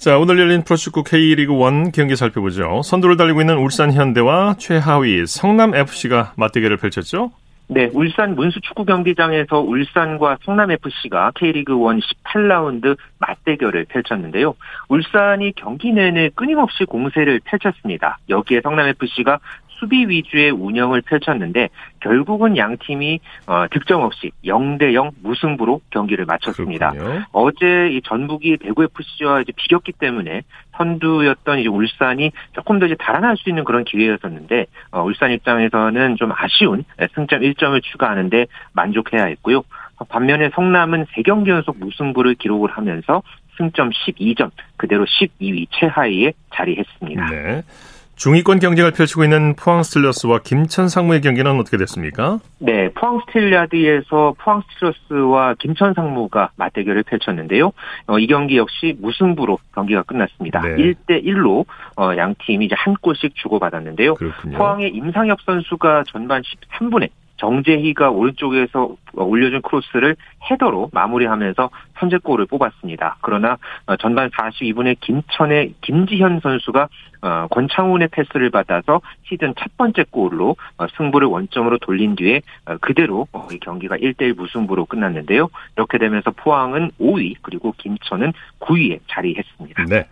자, 0.03 0.19
오늘 0.19 0.41
열린 0.41 0.65
프로축구 0.65 1.05
K리그 1.05 1.53
1 1.53 1.93
경기 1.93 2.17
살펴보죠. 2.17 2.83
선두를 2.83 3.17
달리고 3.17 3.41
있는 3.41 3.59
울산 3.59 3.93
현대와 3.93 4.57
최하위 4.59 5.27
성남 5.29 5.77
FC가 5.77 6.33
맞대결을 6.37 6.77
펼쳤죠? 6.79 7.31
네, 7.69 7.89
울산 7.93 8.35
문수 8.35 8.61
축구 8.63 8.85
경기장에서 8.85 9.61
울산과 9.61 10.39
성남 10.45 10.73
FC가 10.73 11.31
K리그 11.37 11.73
1 11.75 12.01
18라운드 12.35 12.97
맞대결을 13.19 13.85
펼쳤는데요. 13.85 14.57
울산이 14.89 15.53
경기 15.55 15.93
내내 15.93 16.31
끊임없이 16.35 16.85
공세를 16.85 17.41
펼쳤습니다. 17.45 18.19
여기에 18.29 18.63
성남 18.63 18.89
FC가 18.89 19.39
수비 19.83 20.07
위주의 20.09 20.51
운영을 20.51 21.03
펼쳤는데 21.03 21.69
결국은 21.99 22.57
양 22.57 22.77
팀이 22.79 23.19
어, 23.49 23.67
득점 23.69 24.03
없이 24.03 24.31
0대 24.45 24.95
0 24.95 25.11
무승부로 25.23 25.81
경기를 25.91 26.25
마쳤습니다. 26.25 26.91
그렇군요. 26.91 27.25
어제 27.33 27.89
이 27.91 28.01
전북이 28.03 28.59
대구 28.59 28.85
FC와 28.85 29.41
이제 29.41 29.51
비겼기 29.57 29.93
때문에 29.99 30.43
선두였던 30.77 31.59
이제 31.59 31.69
울산이 31.69 32.31
조금 32.53 32.79
더 32.79 32.87
이제 32.87 32.95
달아날 32.95 33.37
수 33.37 33.49
있는 33.49 33.65
그런 33.65 33.83
기회였었는데 33.83 34.67
어, 34.93 35.03
울산 35.03 35.33
입장에서는 35.33 36.15
좀 36.17 36.31
아쉬운 36.33 36.85
승점 37.17 37.41
1점을 37.41 37.83
추가하는데 37.83 38.47
만족해야 38.75 39.25
했고요. 39.25 39.65
반면에 40.09 40.51
성남은 40.55 41.07
3경기 41.07 41.49
연속 41.49 41.79
무승부를 41.79 42.35
기록을 42.37 42.71
하면서 42.71 43.23
승점 43.57 43.91
12점 43.91 44.51
그대로 44.77 45.05
12위 45.05 45.67
최하위에 45.71 46.33
자리했습니다. 46.55 47.31
네. 47.31 47.63
중위권 48.23 48.61
경쟁을 48.61 48.93
펼치고 48.93 49.25
있는 49.25 49.57
포항 49.57 49.83
스틸러스와 49.83 50.43
김천 50.45 50.89
상무의 50.89 51.23
경기는 51.23 51.59
어떻게 51.59 51.77
됐습니까? 51.77 52.39
네, 52.61 52.89
포항 52.91 53.21
스틸야드에서 53.27 54.37
포항 54.39 54.63
스틸러스와 54.75 55.55
김천 55.59 55.93
상무가 55.95 56.53
맞대결을 56.55 57.03
펼쳤는데요. 57.03 57.73
어, 58.07 58.21
이 58.21 58.29
경기 58.29 58.59
역시 58.59 58.97
무승부로 59.01 59.59
경기가 59.75 60.05
끝났습니다. 60.05 60.61
네. 60.61 60.77
1대 60.77 61.25
1로 61.25 61.67
어, 61.97 62.17
양 62.17 62.37
팀이 62.39 62.67
이제 62.67 62.77
한 62.79 62.95
골씩 62.95 63.35
주고받았는데요. 63.35 64.15
그렇군요. 64.15 64.57
포항의 64.57 64.91
임상엽 64.91 65.41
선수가 65.45 66.05
전반 66.07 66.43
13분에 66.43 67.09
정재희가 67.43 68.11
오른쪽에서 68.11 68.95
올려준 69.15 69.63
크로스를 69.63 70.17
헤더로 70.49 70.91
마무리하면서 70.93 71.71
선제골을 71.99 72.47
뽑았습니다. 72.47 73.17
그러나 73.21 73.59
어, 73.87 73.97
전반 73.97 74.31
42분에 74.31 74.97
김천의 75.01 75.75
김지현 75.81 76.41
선수가 76.41 76.89
어, 77.23 77.47
권창훈의 77.51 78.09
패스를 78.13 78.51
받아서 78.51 79.01
시즌 79.29 79.55
첫 79.59 79.77
번째 79.77 80.05
골로 80.11 80.57
어, 80.79 80.87
승부를 80.97 81.29
원점으로 81.29 81.79
돌린 81.79 82.15
뒤에 82.15 82.43
어, 82.67 82.77
그대로 82.81 83.27
경기가 83.61 83.97
1대1 83.97 84.37
무승부로 84.37 84.87
끝났는데요. 84.87 85.49
이렇게 85.77 85.99
되면서 85.99 86.31
포항은 86.31 86.93
5위 87.01 87.37
그리고 87.43 87.75
김천은 87.77 88.33
9위에 88.61 89.01
자리했습니다. 89.09 89.85
네. 89.89 90.07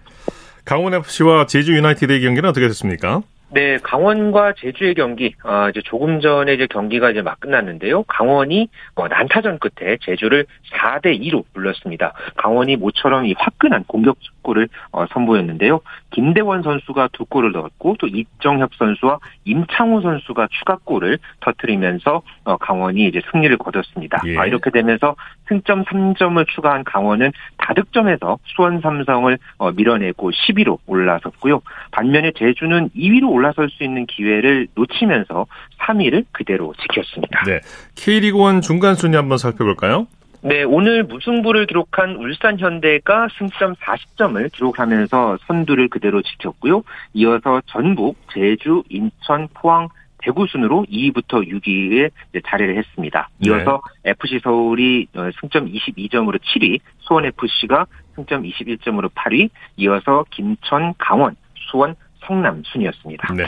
강원 0.64 0.94
FC와 0.94 1.46
제주 1.46 1.74
유나이티드의 1.74 2.20
경기는 2.20 2.48
어떻게 2.48 2.66
됐습니까? 2.68 3.22
네, 3.52 3.78
강원과 3.82 4.52
제주의 4.58 4.94
경기, 4.94 5.34
아, 5.42 5.70
이제 5.70 5.80
조금 5.84 6.20
전에 6.20 6.54
이제 6.54 6.68
경기가 6.68 7.10
이제 7.10 7.20
막 7.20 7.40
끝났는데요. 7.40 8.04
강원이 8.04 8.68
어, 8.94 9.08
난타전 9.08 9.58
끝에 9.58 9.96
제주를 10.02 10.46
4대 10.72 11.20
2로 11.20 11.42
불렀습니다. 11.52 12.12
강원이 12.36 12.76
모처럼 12.76 13.26
이 13.26 13.34
화끈한 13.36 13.84
공격골을 13.88 14.68
어, 14.92 15.06
선보였는데요. 15.12 15.80
김대원 16.10 16.62
선수가 16.62 17.08
두 17.12 17.24
골을 17.24 17.50
넣었고 17.50 17.96
또 17.98 18.06
이정협 18.06 18.70
선수와 18.76 19.18
임창우 19.44 20.00
선수가 20.00 20.48
추가골을 20.52 21.18
터뜨리면서 21.40 22.22
어, 22.44 22.56
강원이 22.56 23.04
이제 23.06 23.20
승리를 23.32 23.56
거뒀습니다. 23.58 24.22
예. 24.26 24.38
아, 24.38 24.46
이렇게 24.46 24.70
되면서 24.70 25.16
승점 25.48 25.84
3점을 25.84 26.46
추가한 26.48 26.84
강원은 26.84 27.32
다득점에서 27.58 28.38
수원 28.44 28.80
삼성을 28.80 29.36
어, 29.58 29.72
밀어내고 29.72 30.30
10위로 30.30 30.78
올라섰고요. 30.86 31.62
반면에 31.90 32.30
제주는 32.36 32.90
2위로 32.90 33.30
올라 33.30 33.39
설 33.54 33.68
수 33.70 33.84
있는 33.84 34.06
기회를 34.06 34.68
놓치면서 34.74 35.46
3위를 35.78 36.24
그대로 36.32 36.74
지켰습니다. 36.80 37.44
네. 37.44 37.60
K리그 37.94 38.38
1 38.38 38.60
중간 38.60 38.94
순위 38.94 39.16
한번 39.16 39.38
살펴볼까요? 39.38 40.06
네, 40.42 40.62
오늘 40.62 41.02
무승부를 41.04 41.66
기록한 41.66 42.16
울산 42.16 42.58
현대가 42.58 43.28
승점 43.36 43.74
40점을 43.74 44.50
기록하면서 44.52 45.38
선두를 45.46 45.88
그대로 45.88 46.22
지켰고요. 46.22 46.82
이어서 47.12 47.60
전북, 47.66 48.16
제주, 48.32 48.82
인천, 48.88 49.48
포항, 49.52 49.88
대구 50.22 50.46
순으로 50.46 50.86
2위부터 50.90 51.46
6위에 51.46 52.10
자리를 52.46 52.76
했습니다. 52.76 53.28
이어서 53.44 53.80
FC 54.04 54.40
서울이 54.42 55.08
어, 55.14 55.28
승점 55.40 55.66
22점으로 55.66 56.38
7위, 56.38 56.80
수원 57.00 57.24
FC가 57.26 57.86
승점 58.16 58.42
21점으로 58.42 59.10
8위, 59.14 59.50
이어서 59.76 60.24
김천, 60.30 60.94
강원, 60.98 61.36
수원, 61.70 61.94
성남 62.30 62.62
순이었습니다. 62.64 63.34
네. 63.34 63.44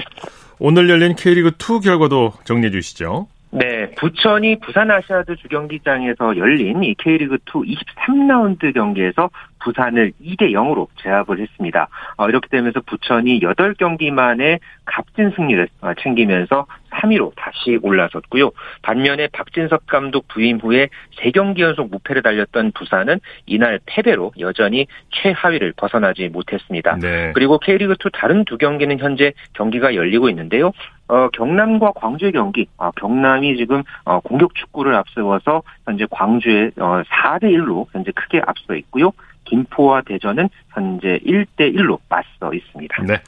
오늘 0.59 0.91
열린 0.91 1.15
K리그 1.15 1.53
2 1.57 1.81
결과도 1.85 2.33
정리해 2.45 2.73
주시죠. 2.73 3.29
네, 3.53 3.91
부천이 3.97 4.59
부산 4.61 4.91
아시아드 4.91 5.37
주경기장에서 5.37 6.37
열린 6.37 6.83
이 6.83 6.95
K리그2 6.95 7.77
23라운드 7.77 8.75
경기에서 8.75 9.31
부산을 9.63 10.13
2대 10.21 10.53
0으로 10.53 10.89
제압을 11.03 11.41
했습니다. 11.41 11.89
어, 12.17 12.29
이렇게 12.29 12.49
되면서 12.49 12.81
부천이 12.81 13.41
8경기 13.41 14.11
만에 14.11 14.59
값진 14.85 15.33
승리를 15.37 15.69
어, 15.81 15.93
챙기면서 16.03 16.67
3위로 16.91 17.33
다시 17.37 17.79
올라섰고요. 17.83 18.51
반면에 18.83 19.29
박진섭 19.33 19.87
감독 19.87 20.29
부임 20.29 20.59
후에 20.59 20.89
3경기 21.19 21.61
연속 21.61 21.91
무패를 21.91 22.23
달렸던 22.23 22.73
부산은 22.73 23.21
이날 23.47 23.81
패배로 23.87 24.33
여전히 24.39 24.87
최하위를 25.11 25.73
벗어나지 25.77 26.29
못했습니다. 26.29 26.99
네. 27.01 27.33
그리고 27.35 27.59
K리그2 27.59 28.11
다른 28.13 28.45
두 28.45 28.59
경기는 28.59 28.99
현재 28.99 29.33
경기가 29.55 29.95
열리고 29.95 30.29
있는데요. 30.29 30.73
어, 31.09 31.29
경남과 31.31 31.93
광주의 31.95 32.33
경기, 32.33 32.67
어, 32.79 32.91
경남이 32.93 33.57
지금 33.57 33.83
어, 34.05 34.21
공격 34.21 34.55
축구를 34.55 34.95
앞세워서 34.95 35.63
현재 35.85 36.07
광주에 36.11 36.71
어, 36.79 37.03
4대 37.07 37.45
1로 37.45 37.87
현재 37.93 38.13
크게 38.13 38.41
앞서 38.47 38.75
있고요. 38.77 39.13
김포와 39.45 40.03
대전은 40.03 40.49
현재 40.71 41.19
1대 41.27 41.75
1로 41.75 41.99
맞서 42.09 42.55
있습니다. 42.55 43.03
네. 43.03 43.21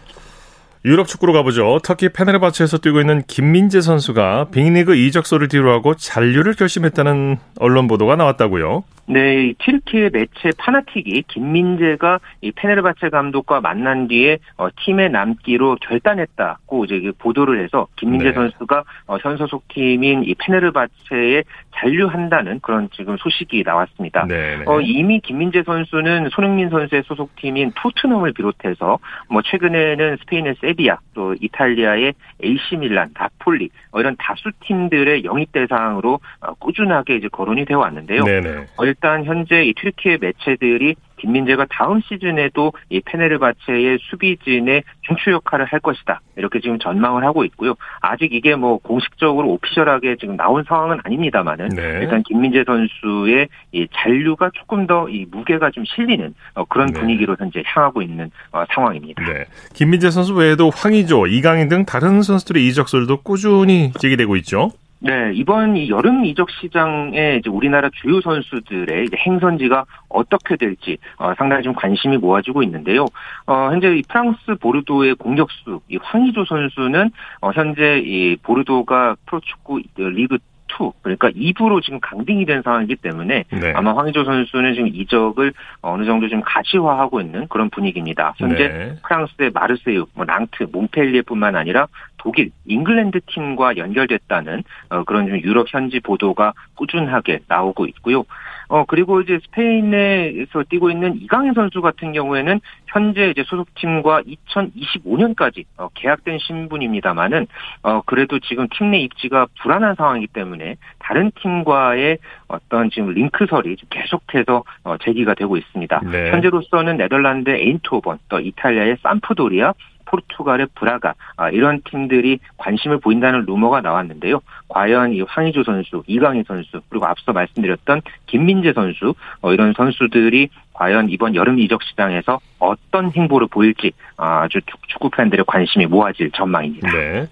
유럽 0.86 1.06
축구로 1.06 1.32
가보죠. 1.32 1.78
터키 1.82 2.10
페네르바체에서 2.10 2.78
뛰고 2.78 3.00
있는 3.00 3.22
김민재 3.26 3.80
선수가 3.80 4.48
빅리그 4.50 4.94
이적소를 4.94 5.48
뒤로하고 5.48 5.94
잔류를 5.94 6.54
결심했다는 6.54 7.38
언론 7.58 7.88
보도가 7.88 8.16
나왔다고요. 8.16 8.84
네, 9.06 9.52
튀르키의 9.58 10.10
매체 10.12 10.50
파나틱이 10.56 11.24
김민재가 11.28 12.20
이 12.40 12.52
페네르바체 12.52 13.10
감독과 13.10 13.60
만난 13.60 14.08
뒤에 14.08 14.38
어, 14.56 14.68
팀에 14.84 15.08
남기로 15.08 15.76
결단했다고 15.82 16.84
이제 16.86 17.12
보도를 17.18 17.62
해서 17.62 17.86
김민재 17.96 18.28
네. 18.28 18.32
선수가 18.32 18.84
어, 19.06 19.16
현 19.20 19.36
소속 19.36 19.68
팀인 19.68 20.24
이 20.24 20.34
페네르바체에 20.34 21.42
잔류한다는 21.76 22.60
그런 22.60 22.88
지금 22.94 23.16
소식이 23.18 23.62
나왔습니다. 23.64 24.26
네, 24.26 24.58
네. 24.58 24.64
어, 24.66 24.80
이미 24.80 25.20
김민재 25.20 25.64
선수는 25.64 26.30
손흥민 26.30 26.70
선수의 26.70 27.02
소속 27.04 27.34
팀인 27.36 27.72
토트넘을 27.76 28.32
비롯해서 28.32 28.98
뭐 29.28 29.42
최근에는 29.42 30.16
스페인의 30.20 30.56
세비야 30.60 30.98
또 31.14 31.34
이탈리아의 31.40 32.14
AC 32.42 32.76
밀란, 32.76 33.10
나폴리 33.14 33.68
어, 33.90 34.00
이런 34.00 34.16
다수 34.18 34.50
팀들의 34.60 35.24
영입 35.24 35.52
대상으로 35.52 36.20
어, 36.40 36.54
꾸준하게 36.54 37.16
이제 37.16 37.28
거론이 37.28 37.66
되어 37.66 37.80
왔는데요. 37.80 38.24
네네. 38.24 38.40
네. 38.40 38.66
일단 38.94 39.24
현재 39.24 39.64
이 39.64 39.74
튀르키예 39.74 40.18
매체들이 40.20 40.94
김민재가 41.16 41.66
다음 41.70 42.00
시즌에도 42.00 42.72
이 42.90 43.00
페네르바체의 43.00 43.98
수비진의 44.02 44.82
중추 45.02 45.30
역할을 45.30 45.64
할 45.64 45.80
것이다. 45.80 46.20
이렇게 46.36 46.60
지금 46.60 46.78
전망을 46.78 47.24
하고 47.24 47.44
있고요. 47.44 47.74
아직 48.00 48.32
이게 48.32 48.54
뭐 48.56 48.78
공식적으로 48.78 49.48
오피셜하게 49.52 50.16
지금 50.16 50.36
나온 50.36 50.64
상황은 50.64 50.98
아닙니다만은 51.02 51.68
네. 51.70 52.00
일단 52.02 52.22
김민재 52.24 52.64
선수의 52.66 53.48
이 53.72 53.86
잔류가 53.92 54.50
조금 54.54 54.86
더 54.86 55.04
이 55.08 55.26
무게가 55.30 55.70
좀 55.70 55.84
실리는 55.84 56.34
어, 56.54 56.64
그런 56.64 56.86
네. 56.86 57.00
분위기로 57.00 57.36
현재 57.38 57.62
향하고 57.64 58.02
있는 58.02 58.30
어, 58.52 58.64
상황입니다. 58.72 59.22
네. 59.24 59.44
김민재 59.74 60.10
선수 60.10 60.34
외에도 60.34 60.70
황의조, 60.70 61.26
이강인 61.26 61.68
등 61.68 61.84
다른 61.84 62.22
선수들의 62.22 62.66
이적설도 62.66 63.22
꾸준히 63.22 63.92
제기되고 63.98 64.36
있죠. 64.36 64.70
네, 65.04 65.32
이번 65.34 65.76
이 65.76 65.90
여름 65.90 66.24
이적 66.24 66.48
시장에 66.50 67.36
이제 67.36 67.50
우리나라 67.50 67.90
주요 67.90 68.22
선수들의 68.22 69.04
이제 69.04 69.16
행선지가 69.18 69.84
어떻게 70.08 70.56
될지 70.56 70.96
어, 71.18 71.34
상당히 71.36 71.62
좀 71.62 71.74
관심이 71.74 72.16
모아지고 72.16 72.62
있는데요. 72.62 73.04
어, 73.46 73.68
현재 73.70 73.94
이 73.94 74.02
프랑스 74.08 74.54
보르도의 74.58 75.16
공격수 75.16 75.82
이 75.88 75.98
황희조 76.00 76.46
선수는 76.46 77.10
어, 77.42 77.50
현재 77.52 77.98
이 77.98 78.36
보르도가 78.36 79.16
프로축구 79.26 79.82
리그 79.94 80.38
2 80.80 80.90
그러니까 81.02 81.30
2부로 81.30 81.82
지금 81.82 82.00
강등이 82.00 82.46
된 82.46 82.62
상황이기 82.62 82.96
때문에 82.96 83.44
네. 83.48 83.72
아마 83.74 83.94
황희조 83.94 84.24
선수는 84.24 84.74
지금 84.74 84.88
이적을 84.88 85.52
어느 85.82 86.04
정도 86.04 86.28
좀 86.28 86.40
가시화하고 86.44 87.20
있는 87.20 87.46
그런 87.48 87.70
분위기입니다. 87.70 88.34
현재 88.38 88.68
네. 88.68 88.96
프랑스의 89.06 89.50
마르세유, 89.52 90.06
뭐 90.14 90.24
랑트, 90.24 90.64
몽펠리에뿐만 90.72 91.54
아니라 91.54 91.86
독일, 92.24 92.50
잉글랜드 92.64 93.20
팀과 93.26 93.76
연결됐다는 93.76 94.64
어, 94.88 95.04
그런 95.04 95.28
좀 95.28 95.38
유럽 95.40 95.66
현지 95.68 96.00
보도가 96.00 96.54
꾸준하게 96.74 97.40
나오고 97.48 97.86
있고요. 97.86 98.24
어 98.68 98.86
그리고 98.86 99.20
이제 99.20 99.38
스페인에서 99.44 100.64
뛰고 100.70 100.90
있는 100.90 101.20
이강인 101.20 101.52
선수 101.52 101.82
같은 101.82 102.12
경우에는 102.12 102.60
현재 102.86 103.28
이제 103.28 103.44
소속팀과 103.44 104.22
2025년까지 104.22 105.66
어, 105.76 105.88
계약된 105.92 106.38
신분입니다만은 106.38 107.46
어 107.82 108.00
그래도 108.06 108.38
지금 108.38 108.66
팀 108.72 108.94
내 108.94 109.00
입지가 109.00 109.48
불안한 109.60 109.96
상황이기 109.96 110.28
때문에 110.28 110.76
다른 111.00 111.32
팀과의 111.42 112.18
어떤 112.48 112.90
지금 112.90 113.10
링크설이 113.10 113.76
계속해서 113.90 114.62
어, 114.84 114.96
제기가 114.98 115.34
되고 115.34 115.56
있습니다. 115.56 116.00
네. 116.10 116.30
현재로서는 116.30 116.96
네덜란드 116.96 117.50
에인토번, 117.50 118.18
또 118.28 118.38
이탈리아의 118.38 118.98
산프도리아, 119.02 119.72
포르투갈의 120.14 120.68
브라가 120.74 121.14
아, 121.36 121.50
이런 121.50 121.80
팀들이 121.82 122.38
관심을 122.56 122.98
보인다는 122.98 123.44
루머가 123.46 123.80
나왔는데요. 123.80 124.40
과연 124.68 125.12
이 125.12 125.22
황희조 125.22 125.64
선수, 125.64 126.02
이강인 126.06 126.44
선수 126.46 126.80
그리고 126.88 127.06
앞서 127.06 127.32
말씀드렸던 127.32 128.02
김민재 128.26 128.72
선수 128.72 129.14
어, 129.40 129.52
이런 129.52 129.72
선수들이 129.76 130.48
과연 130.72 131.08
이번 131.10 131.34
여름 131.34 131.58
이적 131.58 131.82
시장에서 131.82 132.40
어떤 132.58 133.10
행보를 133.12 133.48
보일지 133.48 133.92
아, 134.16 134.42
아주 134.42 134.60
축구 134.88 135.10
팬들의 135.10 135.44
관심이 135.46 135.86
모아질 135.86 136.30
전망입니다. 136.32 136.90
네. 136.92 137.28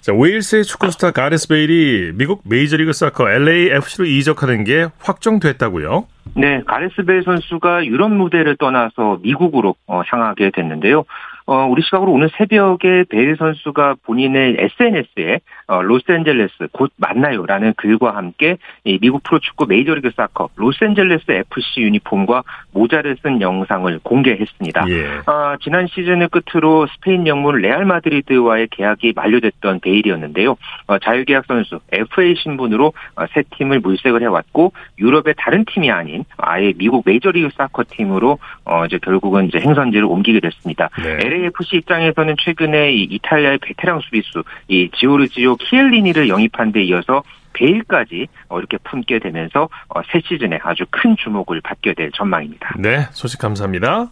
자, 0.00 0.12
웨일스의 0.12 0.64
축구 0.64 0.90
스타 0.90 1.12
가레스 1.12 1.48
베일이 1.48 2.12
미국 2.14 2.42
메이저리그 2.44 2.92
사커 2.92 3.30
LAFC로 3.30 4.04
이적하는 4.04 4.64
게 4.64 4.88
확정됐다고요? 5.00 6.06
네, 6.36 6.60
가레스 6.66 7.04
베일 7.06 7.22
선수가 7.22 7.86
유럽 7.86 8.10
무대를 8.10 8.56
떠나서 8.56 9.20
미국으로 9.22 9.76
어, 9.86 10.02
향하게 10.06 10.50
됐는데요. 10.50 11.04
어, 11.46 11.66
우리 11.66 11.82
시각으로 11.82 12.10
오늘 12.10 12.30
새벽에 12.38 13.04
베일 13.08 13.36
선수가 13.36 13.96
본인의 14.04 14.56
SNS에 14.58 15.40
어, 15.66 15.82
로스앤젤레스 15.82 16.68
곧 16.72 16.90
만나요라는 16.96 17.74
글과 17.76 18.16
함께 18.16 18.56
이 18.84 18.98
미국 18.98 19.22
프로축구 19.24 19.66
메이저리그 19.66 20.10
사커 20.16 20.48
로스앤젤레스 20.56 21.30
FC 21.30 21.82
유니폼과 21.82 22.44
모자를 22.72 23.16
쓴 23.22 23.42
영상을 23.42 23.98
공개했습니다. 24.02 24.88
예. 24.88 25.04
어, 25.30 25.56
지난 25.60 25.86
시즌을 25.86 26.28
끝으로 26.28 26.86
스페인 26.86 27.24
명문 27.24 27.60
레알 27.60 27.84
마드리드와의 27.84 28.68
계약이 28.70 29.12
만료됐던 29.14 29.80
베일이었는데요. 29.80 30.56
어, 30.86 30.98
자유계약 30.98 31.44
선수 31.46 31.80
FA 31.92 32.36
신분으로 32.36 32.94
어, 33.16 33.26
새 33.34 33.42
팀을 33.56 33.80
물색을 33.80 34.22
해왔고 34.22 34.72
유럽의 34.98 35.34
다른 35.36 35.66
팀이 35.66 35.90
아닌 35.90 36.24
아예 36.38 36.72
미국 36.74 37.02
메이저리그 37.04 37.50
사커 37.54 37.84
팀으로 37.90 38.38
어, 38.64 38.86
이제 38.86 38.98
결국은 38.98 39.48
이제 39.48 39.58
행선지를 39.58 40.06
옮기게 40.06 40.40
됐습니다. 40.40 40.88
네. 41.02 41.33
LAFC 41.34 41.76
입장에서는 41.76 42.36
최근에 42.38 42.92
이 42.92 43.02
이탈리아의 43.10 43.58
베테랑 43.58 44.00
수비수 44.00 44.44
이 44.68 44.90
지오르지오 44.96 45.56
키엘리니를 45.56 46.28
영입한 46.28 46.72
데 46.72 46.82
이어서 46.84 47.22
베일까지 47.54 48.26
이렇게 48.50 48.78
품게 48.78 49.20
되면서 49.20 49.68
어, 49.88 50.00
새 50.10 50.20
시즌에 50.26 50.58
아주 50.62 50.84
큰 50.90 51.16
주목을 51.16 51.60
받게 51.60 51.94
될 51.94 52.10
전망입니다. 52.12 52.74
네, 52.78 53.06
소식 53.12 53.38
감사합니다. 53.38 54.10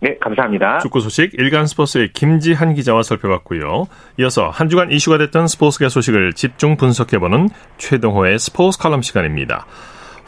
네, 0.00 0.16
감사합니다. 0.18 0.80
축구 0.80 1.00
소식 1.00 1.32
일간 1.34 1.66
스포츠의 1.66 2.12
김지한 2.12 2.74
기자와 2.74 3.02
살펴봤고요. 3.02 3.86
이어서 4.18 4.50
한 4.50 4.68
주간 4.68 4.90
이슈가 4.90 5.16
됐던 5.18 5.46
스포츠계 5.46 5.88
소식을 5.88 6.32
집중 6.32 6.76
분석해보는 6.76 7.48
최동호의 7.78 8.38
스포츠 8.38 8.78
칼럼 8.78 9.02
시간입니다. 9.02 9.66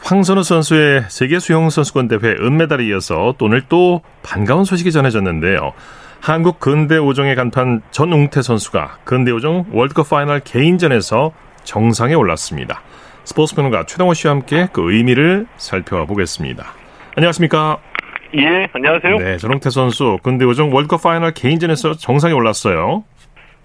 황선우 0.01 0.43
선수의 0.43 1.05
세계 1.09 1.39
수영 1.39 1.69
선수권 1.69 2.07
대회 2.07 2.35
은메달에 2.39 2.85
이어서 2.85 3.33
오늘 3.41 3.63
또 3.67 4.01
반가운 4.23 4.63
소식이 4.63 4.91
전해졌는데요. 4.91 5.73
한국 6.25 6.59
근대 6.59 6.97
오종의 6.97 7.35
간판 7.35 7.83
전웅태 7.91 8.41
선수가 8.41 8.97
근대 9.03 9.29
오종 9.29 9.67
월드컵 9.71 10.09
파이널 10.09 10.39
개인전에서 10.39 11.31
정상에 11.63 12.15
올랐습니다. 12.15 12.81
스포츠 13.25 13.53
평론가 13.53 13.85
최동호 13.85 14.15
씨와 14.15 14.33
함께 14.33 14.67
그 14.73 14.91
의미를 14.91 15.45
살펴보겠습니다. 15.57 16.65
안녕하십니까? 17.15 17.77
예, 18.37 18.67
안녕하세요. 18.73 19.19
네, 19.19 19.37
전웅태 19.37 19.69
선수 19.69 20.17
근대 20.23 20.45
오종 20.45 20.73
월드컵 20.73 21.03
파이널 21.03 21.31
개인전에서 21.31 21.93
정상에 21.93 22.33
올랐어요. 22.33 23.03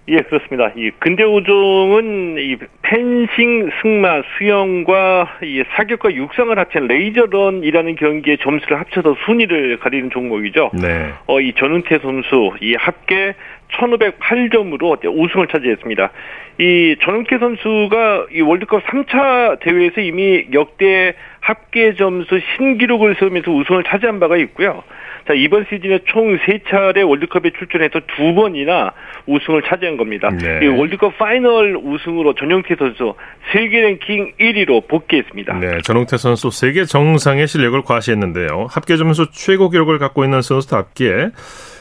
예, 0.07 0.17
그렇습니다. 0.17 0.71
이 0.75 0.89
근대오종은 0.99 2.37
이 2.39 2.57
펜싱, 2.81 3.69
승마, 3.81 4.23
수영과 4.35 5.37
이 5.43 5.63
사격과 5.75 6.15
육상을 6.15 6.57
합친 6.57 6.87
레이저런이라는 6.87 7.95
경기의 7.95 8.39
점수를 8.39 8.79
합쳐서 8.79 9.15
순위를 9.25 9.77
가리는 9.77 10.09
종목이죠. 10.09 10.71
네. 10.81 11.11
어, 11.27 11.39
이 11.39 11.53
전웅태 11.53 11.99
선수 11.99 12.51
이 12.61 12.73
합계 12.75 13.35
1508점으로 13.73 14.99
우승을 15.05 15.47
차지했습니다. 15.47 16.11
이 16.59 16.95
전웅태 17.01 17.37
선수가 17.37 18.27
이 18.33 18.41
월드컵 18.41 18.83
3차 18.83 19.59
대회에서 19.59 20.01
이미 20.01 20.47
역대 20.51 21.13
합계 21.39 21.93
점수 21.93 22.39
신기록을 22.57 23.15
세우면서 23.15 23.51
우승을 23.51 23.83
차지한 23.83 24.19
바가 24.19 24.37
있고요. 24.37 24.83
자, 25.31 25.33
자, 25.33 25.33
이번 25.33 25.65
시즌에 25.69 25.99
총 26.07 26.37
세차례 26.45 27.03
월드컵에 27.03 27.51
출전해서 27.57 28.01
두 28.15 28.35
번이나 28.35 28.91
우승을 29.25 29.63
차지한 29.63 29.95
겁니다. 29.95 30.29
네. 30.29 30.59
이 30.61 30.67
월드컵 30.67 31.17
파이널 31.17 31.77
우승으로 31.77 32.35
전웅태 32.35 32.75
선수 32.77 33.15
세계 33.53 33.79
랭킹 33.79 34.33
1위로 34.39 34.87
복귀했습니다. 34.89 35.59
네, 35.59 35.81
전웅태 35.83 36.17
선수 36.17 36.51
세계 36.51 36.83
정상의 36.83 37.47
실력을 37.47 37.81
과시했는데요. 37.81 38.67
합계 38.69 38.97
점수 38.97 39.31
최고 39.31 39.69
기록을 39.69 39.99
갖고 39.99 40.25
있는 40.25 40.41
선수답게 40.41 41.29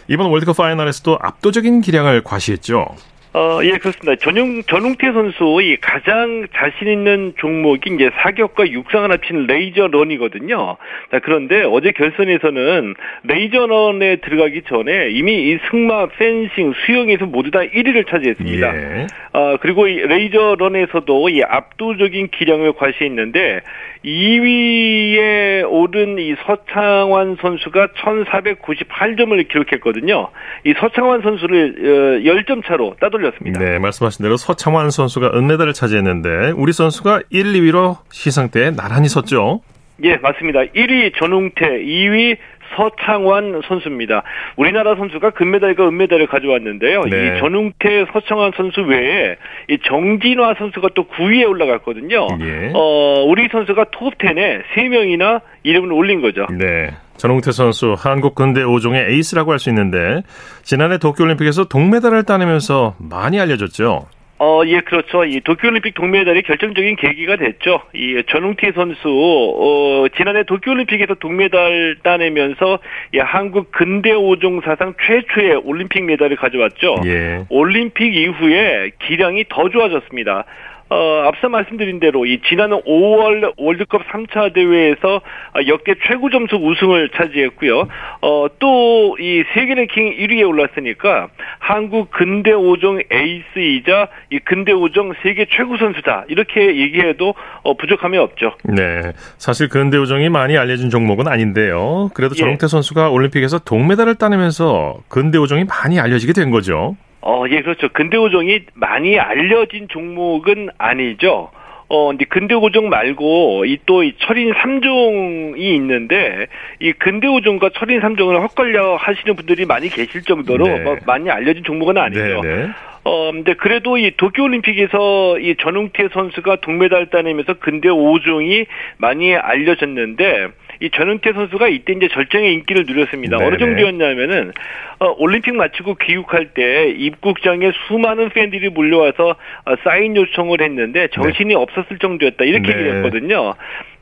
이번 0.08 0.30
월드컵 0.30 0.56
파이널에서도 0.56 1.18
압도적인 1.20 1.80
기량을 1.80 2.22
과시했죠. 2.22 2.86
어, 3.32 3.60
예, 3.62 3.78
그렇습니다. 3.78 4.16
전용, 4.16 4.60
전웅태 4.64 5.12
선수, 5.12 5.60
이 5.62 5.76
가장 5.76 6.48
자신 6.52 6.88
있는 6.88 7.32
종목이 7.38 7.94
이제 7.94 8.10
사격과 8.22 8.68
육상을 8.70 9.08
합친 9.08 9.46
레이저 9.46 9.86
런이거든요. 9.86 10.76
자, 11.12 11.18
그런데 11.20 11.62
어제 11.62 11.92
결선에서는 11.92 12.94
레이저 13.22 13.66
런에 13.66 14.16
들어가기 14.16 14.62
전에 14.62 15.10
이미 15.10 15.50
이 15.50 15.58
승마, 15.70 16.08
펜싱, 16.08 16.72
수영에서 16.84 17.26
모두 17.26 17.52
다 17.52 17.60
1위를 17.60 18.08
차지했습니다. 18.08 18.76
예. 18.76 19.06
어, 19.32 19.58
그리고 19.60 19.86
이 19.86 19.94
레이저 19.94 20.56
런에서도 20.58 21.28
이 21.28 21.42
압도적인 21.44 22.30
기량을 22.32 22.72
과시했는데 22.72 23.60
2위에 24.04 25.66
오른 25.68 26.18
이 26.18 26.34
서창완 26.46 27.36
선수가 27.40 27.88
1498점을 27.98 29.48
기록했거든요. 29.48 30.30
이 30.64 30.74
서창완 30.78 31.22
선수를 31.22 32.22
10점 32.24 32.64
차로 32.64 32.96
따돌렸습니다. 32.98 33.60
네, 33.60 33.78
말씀하신 33.78 34.22
대로 34.22 34.36
서창완 34.36 34.90
선수가 34.90 35.32
은메달을 35.34 35.72
차지했는데 35.72 36.52
우리 36.56 36.72
선수가 36.72 37.22
1, 37.30 37.44
2위로 37.52 37.98
시상대에 38.10 38.70
나란히 38.72 39.08
섰죠. 39.08 39.60
예, 40.02 40.16
맞습니다. 40.16 40.60
1위 40.60 41.12
전웅태, 41.18 41.66
2위 41.66 42.36
서창환 42.76 43.62
선수입니다. 43.66 44.22
우리나라 44.56 44.94
선수가 44.94 45.30
금메달과 45.30 45.88
은메달을 45.88 46.26
가져왔는데요. 46.28 47.02
네. 47.04 47.36
이 47.36 47.40
전웅태, 47.40 48.06
서창환 48.12 48.52
선수 48.56 48.82
외에 48.82 49.36
이 49.68 49.78
정진화 49.84 50.54
선수가 50.58 50.90
또 50.94 51.04
9위에 51.08 51.48
올라갔거든요. 51.48 52.28
예. 52.40 52.70
어, 52.74 53.24
우리 53.26 53.48
선수가 53.48 53.86
톱10에 53.86 54.62
3명이나 54.74 55.40
이름을 55.64 55.92
올린 55.92 56.20
거죠. 56.20 56.46
네. 56.50 56.90
전웅태 57.20 57.52
선수 57.52 57.94
한국 57.98 58.34
근대 58.34 58.62
5종의 58.62 59.10
에이스라고 59.10 59.52
할 59.52 59.58
수 59.60 59.68
있는데 59.68 60.22
지난해 60.62 60.96
도쿄올림픽에서 60.96 61.64
동메달을 61.64 62.22
따내면서 62.22 62.94
많이 62.98 63.38
알려졌죠. 63.38 64.06
어, 64.38 64.62
예, 64.64 64.80
그렇죠. 64.80 65.26
이 65.26 65.42
도쿄올림픽 65.42 65.92
동메달이 65.92 66.40
결정적인 66.44 66.96
계기가 66.96 67.36
됐죠. 67.36 67.82
이 67.92 68.22
전웅태 68.30 68.72
선수, 68.72 69.00
어, 69.06 70.06
지난해 70.16 70.44
도쿄올림픽에서 70.44 71.16
동메달 71.16 71.98
따내면서 72.02 72.78
이 73.14 73.18
한국 73.18 73.70
근대 73.70 74.12
5종 74.14 74.64
사상 74.64 74.94
최초의 75.06 75.56
올림픽 75.64 76.04
메달을 76.04 76.36
가져왔죠. 76.36 77.02
예. 77.04 77.44
올림픽 77.50 78.16
이후에 78.16 78.92
기량이 79.06 79.44
더 79.50 79.68
좋아졌습니다. 79.68 80.46
어, 80.90 81.22
앞서 81.26 81.48
말씀드린 81.48 82.00
대로 82.00 82.26
이 82.26 82.40
지난해 82.48 82.80
5월 82.82 83.52
월드컵 83.56 84.02
3차 84.08 84.52
대회에서 84.54 85.20
아, 85.52 85.60
역대 85.68 85.94
최고 86.06 86.30
점수 86.30 86.56
우승을 86.56 87.10
차지했고요. 87.16 87.88
어, 88.22 88.46
또 88.58 89.00
이 89.20 89.44
세계 89.54 89.74
랭킹 89.74 90.16
1위에 90.16 90.46
올랐으니까 90.48 91.28
한국 91.58 92.10
근대 92.10 92.52
5종 92.52 93.04
에이스이자 93.10 94.08
이 94.30 94.38
근대 94.38 94.72
5종 94.72 95.14
세계 95.22 95.46
최고 95.50 95.76
선수다. 95.76 96.24
이렇게 96.28 96.76
얘기해도 96.76 97.34
어, 97.62 97.74
부족함이 97.76 98.16
없죠. 98.18 98.54
네. 98.64 99.12
사실 99.38 99.68
근대 99.68 99.98
5종이 99.98 100.28
많이 100.30 100.56
알려진 100.56 100.90
종목은 100.90 101.28
아닌데요. 101.28 102.10
그래도 102.14 102.34
예. 102.36 102.40
전웅태 102.40 102.66
선수가 102.66 103.10
올림픽에서 103.10 103.58
동메달을 103.60 104.14
따내면서 104.16 104.98
근대 105.08 105.38
5종이 105.38 105.68
많이 105.68 106.00
알려지게 106.00 106.32
된 106.32 106.50
거죠. 106.50 106.96
어, 107.22 107.44
예, 107.50 107.62
그렇죠. 107.62 107.88
근대오종이 107.90 108.60
많이 108.74 109.18
알려진 109.18 109.88
종목은 109.88 110.70
아니죠. 110.78 111.50
어, 111.88 112.06
근데 112.06 112.24
근대오종 112.24 112.88
말고, 112.88 113.64
이 113.64 113.78
또, 113.84 114.04
이 114.04 114.14
철인 114.18 114.52
3종이 114.52 115.58
있는데, 115.58 116.46
이 116.78 116.92
근대오종과 116.92 117.70
철인 117.74 118.00
3종을 118.00 118.40
헛걸려 118.40 118.94
하시는 118.94 119.34
분들이 119.34 119.66
많이 119.66 119.88
계실 119.88 120.22
정도로, 120.22 120.68
네. 120.68 120.80
뭐, 120.80 120.96
많이 121.04 121.30
알려진 121.30 121.64
종목은 121.64 121.98
아니죠. 121.98 122.42
네, 122.42 122.42
네. 122.42 122.68
어, 123.02 123.32
근데 123.32 123.54
그래도 123.54 123.98
이 123.98 124.12
도쿄올림픽에서 124.16 125.40
이 125.40 125.56
전웅태 125.56 126.10
선수가 126.12 126.60
동메달 126.60 127.06
따내면서 127.10 127.54
근대 127.54 127.88
5종이 127.88 128.66
많이 128.98 129.34
알려졌는데, 129.34 130.48
이 130.80 130.90
전웅태 130.90 131.34
선수가 131.34 131.68
이때 131.68 131.92
이제 131.92 132.08
절정의 132.08 132.54
인기를 132.54 132.84
누렸습니다. 132.86 133.36
네네. 133.36 133.48
어느 133.48 133.58
정도였냐면은, 133.58 134.52
어, 134.98 135.14
올림픽 135.18 135.54
마치고 135.54 135.96
귀국할 135.96 136.54
때 136.54 136.88
입국장에 136.90 137.70
수많은 137.86 138.30
팬들이 138.30 138.70
몰려와서 138.70 139.30
어, 139.30 139.74
사인 139.84 140.16
요청을 140.16 140.62
했는데 140.62 141.08
정신이 141.08 141.54
없었을 141.54 141.98
정도였다. 141.98 142.44
이렇게 142.44 142.72
네. 142.72 142.72
얘기를 142.72 142.96
했거든요. 142.96 143.54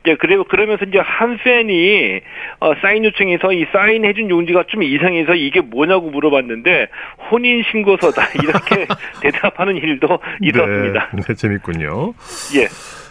이제 0.03 0.15
그래 0.15 0.37
그러면서 0.47 0.85
이제 0.85 0.99
한 0.99 1.37
팬이 1.37 2.21
어, 2.61 2.73
사인 2.81 3.03
요청해서 3.03 3.51
이 3.53 3.65
사인 3.71 4.05
해준 4.05 4.29
용지가 4.29 4.63
좀 4.67 4.83
이상해서 4.83 5.35
이게 5.35 5.61
뭐냐고 5.61 6.09
물어봤는데 6.09 6.87
혼인 7.29 7.63
신고서다 7.69 8.29
이렇게 8.41 8.87
대답하는 9.21 9.75
일도 9.75 10.19
있었습니다. 10.41 11.09
네, 11.13 11.21
네, 11.21 11.33
재밌군요. 11.33 12.13
예. 12.55 12.67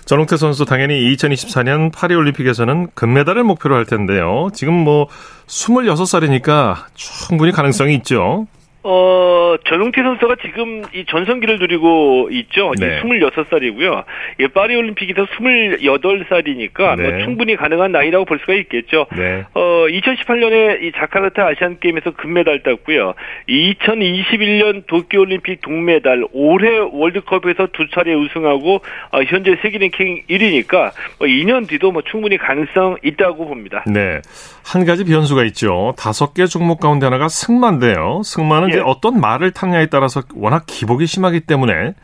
전웅태 0.08 0.38
선수 0.38 0.64
당연히 0.64 1.14
2024년 1.14 1.92
파리올림픽에서는 1.92 2.92
금메달을 2.94 3.44
목표로 3.44 3.76
할 3.76 3.84
텐데요. 3.84 4.48
지금 4.54 4.72
뭐 4.72 5.06
26살이니까 5.48 6.76
충분히 6.94 7.52
가능성이 7.52 7.96
있죠. 7.96 8.46
어, 8.84 9.56
전웅태 9.66 10.02
선수가 10.02 10.36
지금 10.42 10.82
이 10.94 11.04
전성기를 11.06 11.58
누리고 11.58 12.28
있죠. 12.30 12.72
네. 12.78 13.00
26살이고요. 13.02 14.04
예, 14.40 14.46
파리 14.48 14.76
올림픽에서 14.76 15.26
28살이니까 15.26 16.96
네. 16.96 17.10
뭐 17.10 17.24
충분히 17.24 17.56
가능한 17.56 17.90
나이라고 17.90 18.24
볼 18.24 18.38
수가 18.38 18.54
있겠죠. 18.54 19.06
네. 19.16 19.44
어, 19.54 19.86
2018년에 19.88 20.82
이 20.82 20.92
자카르타 20.92 21.44
아시안 21.44 21.80
게임에서 21.80 22.12
금메달 22.12 22.62
땄고요. 22.62 23.14
2021년 23.48 24.86
도쿄 24.86 25.20
올림픽 25.20 25.60
동메달, 25.60 26.24
올해 26.32 26.78
월드컵에서 26.78 27.68
두 27.72 27.88
차례 27.90 28.14
우승하고 28.14 28.80
어, 29.10 29.22
현재 29.24 29.56
세계 29.60 29.78
랭킹 29.78 30.22
1위니까 30.30 30.92
뭐 31.18 31.26
2년 31.26 31.68
뒤도 31.68 31.90
뭐 31.90 32.02
충분히 32.02 32.38
가능성 32.38 32.98
있다고 33.02 33.48
봅니다. 33.48 33.82
네. 33.86 34.20
한 34.64 34.84
가지 34.84 35.04
변수가 35.04 35.44
있죠. 35.46 35.94
다섯 35.98 36.32
개 36.34 36.46
종목 36.46 36.78
가운데 36.78 37.06
하나가 37.06 37.28
승마인데요. 37.28 38.22
승마 38.22 38.67
는 38.68 38.70
이제 38.70 38.78
예. 38.78 38.82
어떤 38.84 39.20
말을 39.20 39.50
타냐에 39.52 39.86
따라서 39.86 40.22
워낙 40.34 40.64
기복이 40.66 41.06
심하기 41.06 41.40
때문에. 41.40 41.94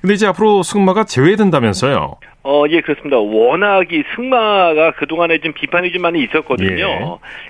근데 0.00 0.14
이제 0.14 0.26
앞으로 0.26 0.62
승마가 0.62 1.04
제외된다면서요. 1.04 2.16
어, 2.44 2.64
예, 2.70 2.80
그렇습니다. 2.80 3.18
워낙 3.18 3.92
이 3.92 4.02
승마가 4.16 4.92
그동안에 4.92 5.38
좀 5.38 5.52
비판이 5.52 5.92
좀 5.92 6.02
많이 6.02 6.22
있었거든요. 6.24 6.70
예. 6.88 6.98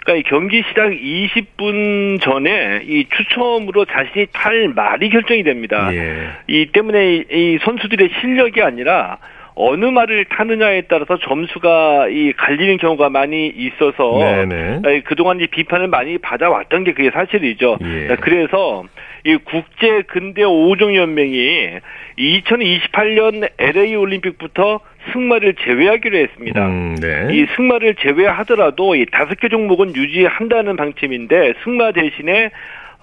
그러니까 0.04 0.14
이 0.16 0.22
경기 0.24 0.62
시작 0.68 0.90
20분 0.90 2.20
전에 2.20 2.82
이 2.84 3.06
추첨으로 3.16 3.84
자신이 3.86 4.26
탈 4.32 4.68
말이 4.74 5.08
결정이 5.08 5.42
됩니다. 5.44 5.88
예. 5.94 6.28
이 6.48 6.66
때문에 6.72 7.14
이- 7.16 7.24
이 7.30 7.58
선수들의 7.64 8.10
실력이 8.20 8.60
아니라 8.62 9.18
어느 9.54 9.84
말을 9.84 10.24
타느냐에 10.26 10.82
따라서 10.82 11.18
점수가 11.18 12.08
이 12.08 12.32
갈리는 12.32 12.78
경우가 12.78 13.10
많이 13.10 13.48
있어서 13.48 14.18
네네. 14.18 14.80
에, 14.84 15.00
그동안 15.02 15.40
이 15.40 15.46
비판을 15.46 15.88
많이 15.88 16.18
받아왔던 16.18 16.84
게 16.84 16.92
그게 16.92 17.10
사실이죠. 17.10 17.78
예. 17.82 18.16
그래서 18.20 18.84
이 19.24 19.36
국제 19.36 20.02
근대 20.02 20.42
5종 20.42 20.94
연맹이 20.96 21.78
2028년 22.18 23.48
LA 23.58 23.94
올림픽부터 23.96 24.80
승마를 25.12 25.54
제외하기로 25.64 26.16
했습니다. 26.18 26.66
음, 26.66 26.94
네. 26.96 27.28
이 27.32 27.46
승마를 27.56 27.94
제외하더라도 27.96 28.94
이 28.94 29.06
다섯 29.06 29.38
개 29.40 29.48
종목은 29.48 29.96
유지한다는 29.96 30.76
방침인데 30.76 31.54
승마 31.64 31.92
대신에 31.92 32.50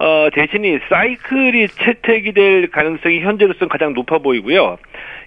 어, 0.02 0.30
대신에 0.34 0.80
사이클이 0.88 1.68
채택이 1.68 2.32
될 2.32 2.72
가능성이 2.72 3.20
현재로서는 3.20 3.68
가장 3.68 3.94
높아 3.94 4.20
보이고요. 4.20 4.78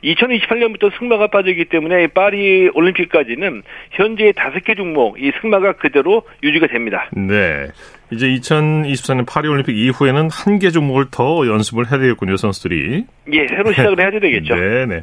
2028년부터 0.03 0.91
승마가 0.99 1.27
빠지기 1.27 1.67
때문에 1.67 2.07
파리 2.09 2.71
올림픽까지는 2.75 3.63
현재 3.91 4.33
다섯 4.35 4.65
개 4.65 4.75
종목 4.75 5.21
이 5.23 5.31
승마가 5.41 5.75
그대로 5.75 6.23
유지가 6.43 6.69
됩니다. 6.69 7.09
네. 7.13 7.69
이제 8.11 8.27
2024년 8.29 9.27
파리 9.27 9.49
올림픽 9.49 9.77
이후에는 9.77 10.29
한 10.31 10.59
개 10.59 10.71
종목을 10.71 11.07
더 11.11 11.47
연습을 11.47 11.91
해야 11.91 11.99
되겠군요, 12.01 12.37
선수들이. 12.37 13.05
예, 13.33 13.47
새로 13.49 13.73
시작을 13.73 14.01
해야 14.01 14.11
되겠죠. 14.11 14.55
네 14.55 14.87
네. 14.87 15.03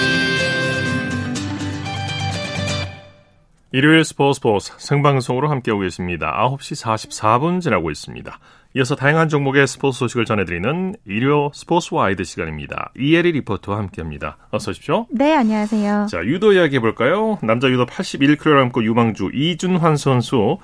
일요일 3.74 4.06
스포츠 4.06 4.38
스포츠 4.38 4.72
생방송으로 4.78 5.50
함께하고 5.50 5.82
계십니다. 5.82 6.34
9시 6.40 6.82
44분 6.82 7.60
지나고 7.60 7.92
있습니다. 7.92 8.40
이어서 8.76 8.96
다양한 8.96 9.28
종목의 9.28 9.68
스포츠 9.68 10.00
소식을 10.00 10.24
전해드리는 10.24 10.96
일요 11.06 11.52
스포츠 11.54 11.94
와이드 11.94 12.24
시간입니다. 12.24 12.94
이혜리 12.98 13.34
리포터와 13.34 13.78
함께합니다. 13.80 14.38
어서 14.52 14.72
오십시오. 14.72 15.08
네, 15.12 15.36
안녕하세요. 15.36 16.08
자, 16.10 16.24
유도 16.24 16.54
이야기 16.54 16.78
해볼까요? 16.78 17.38
남자 17.44 17.68
유도 17.68 17.86
81kg 17.86 18.82
유망주 18.82 19.32
이준환 19.34 19.98
선수 19.98 20.58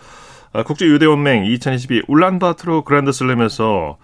아, 0.54 0.64
국제유대연맹 0.64 1.48
2022 1.48 2.04
울란바토르 2.08 2.84
그랜드슬램에서 2.84 3.98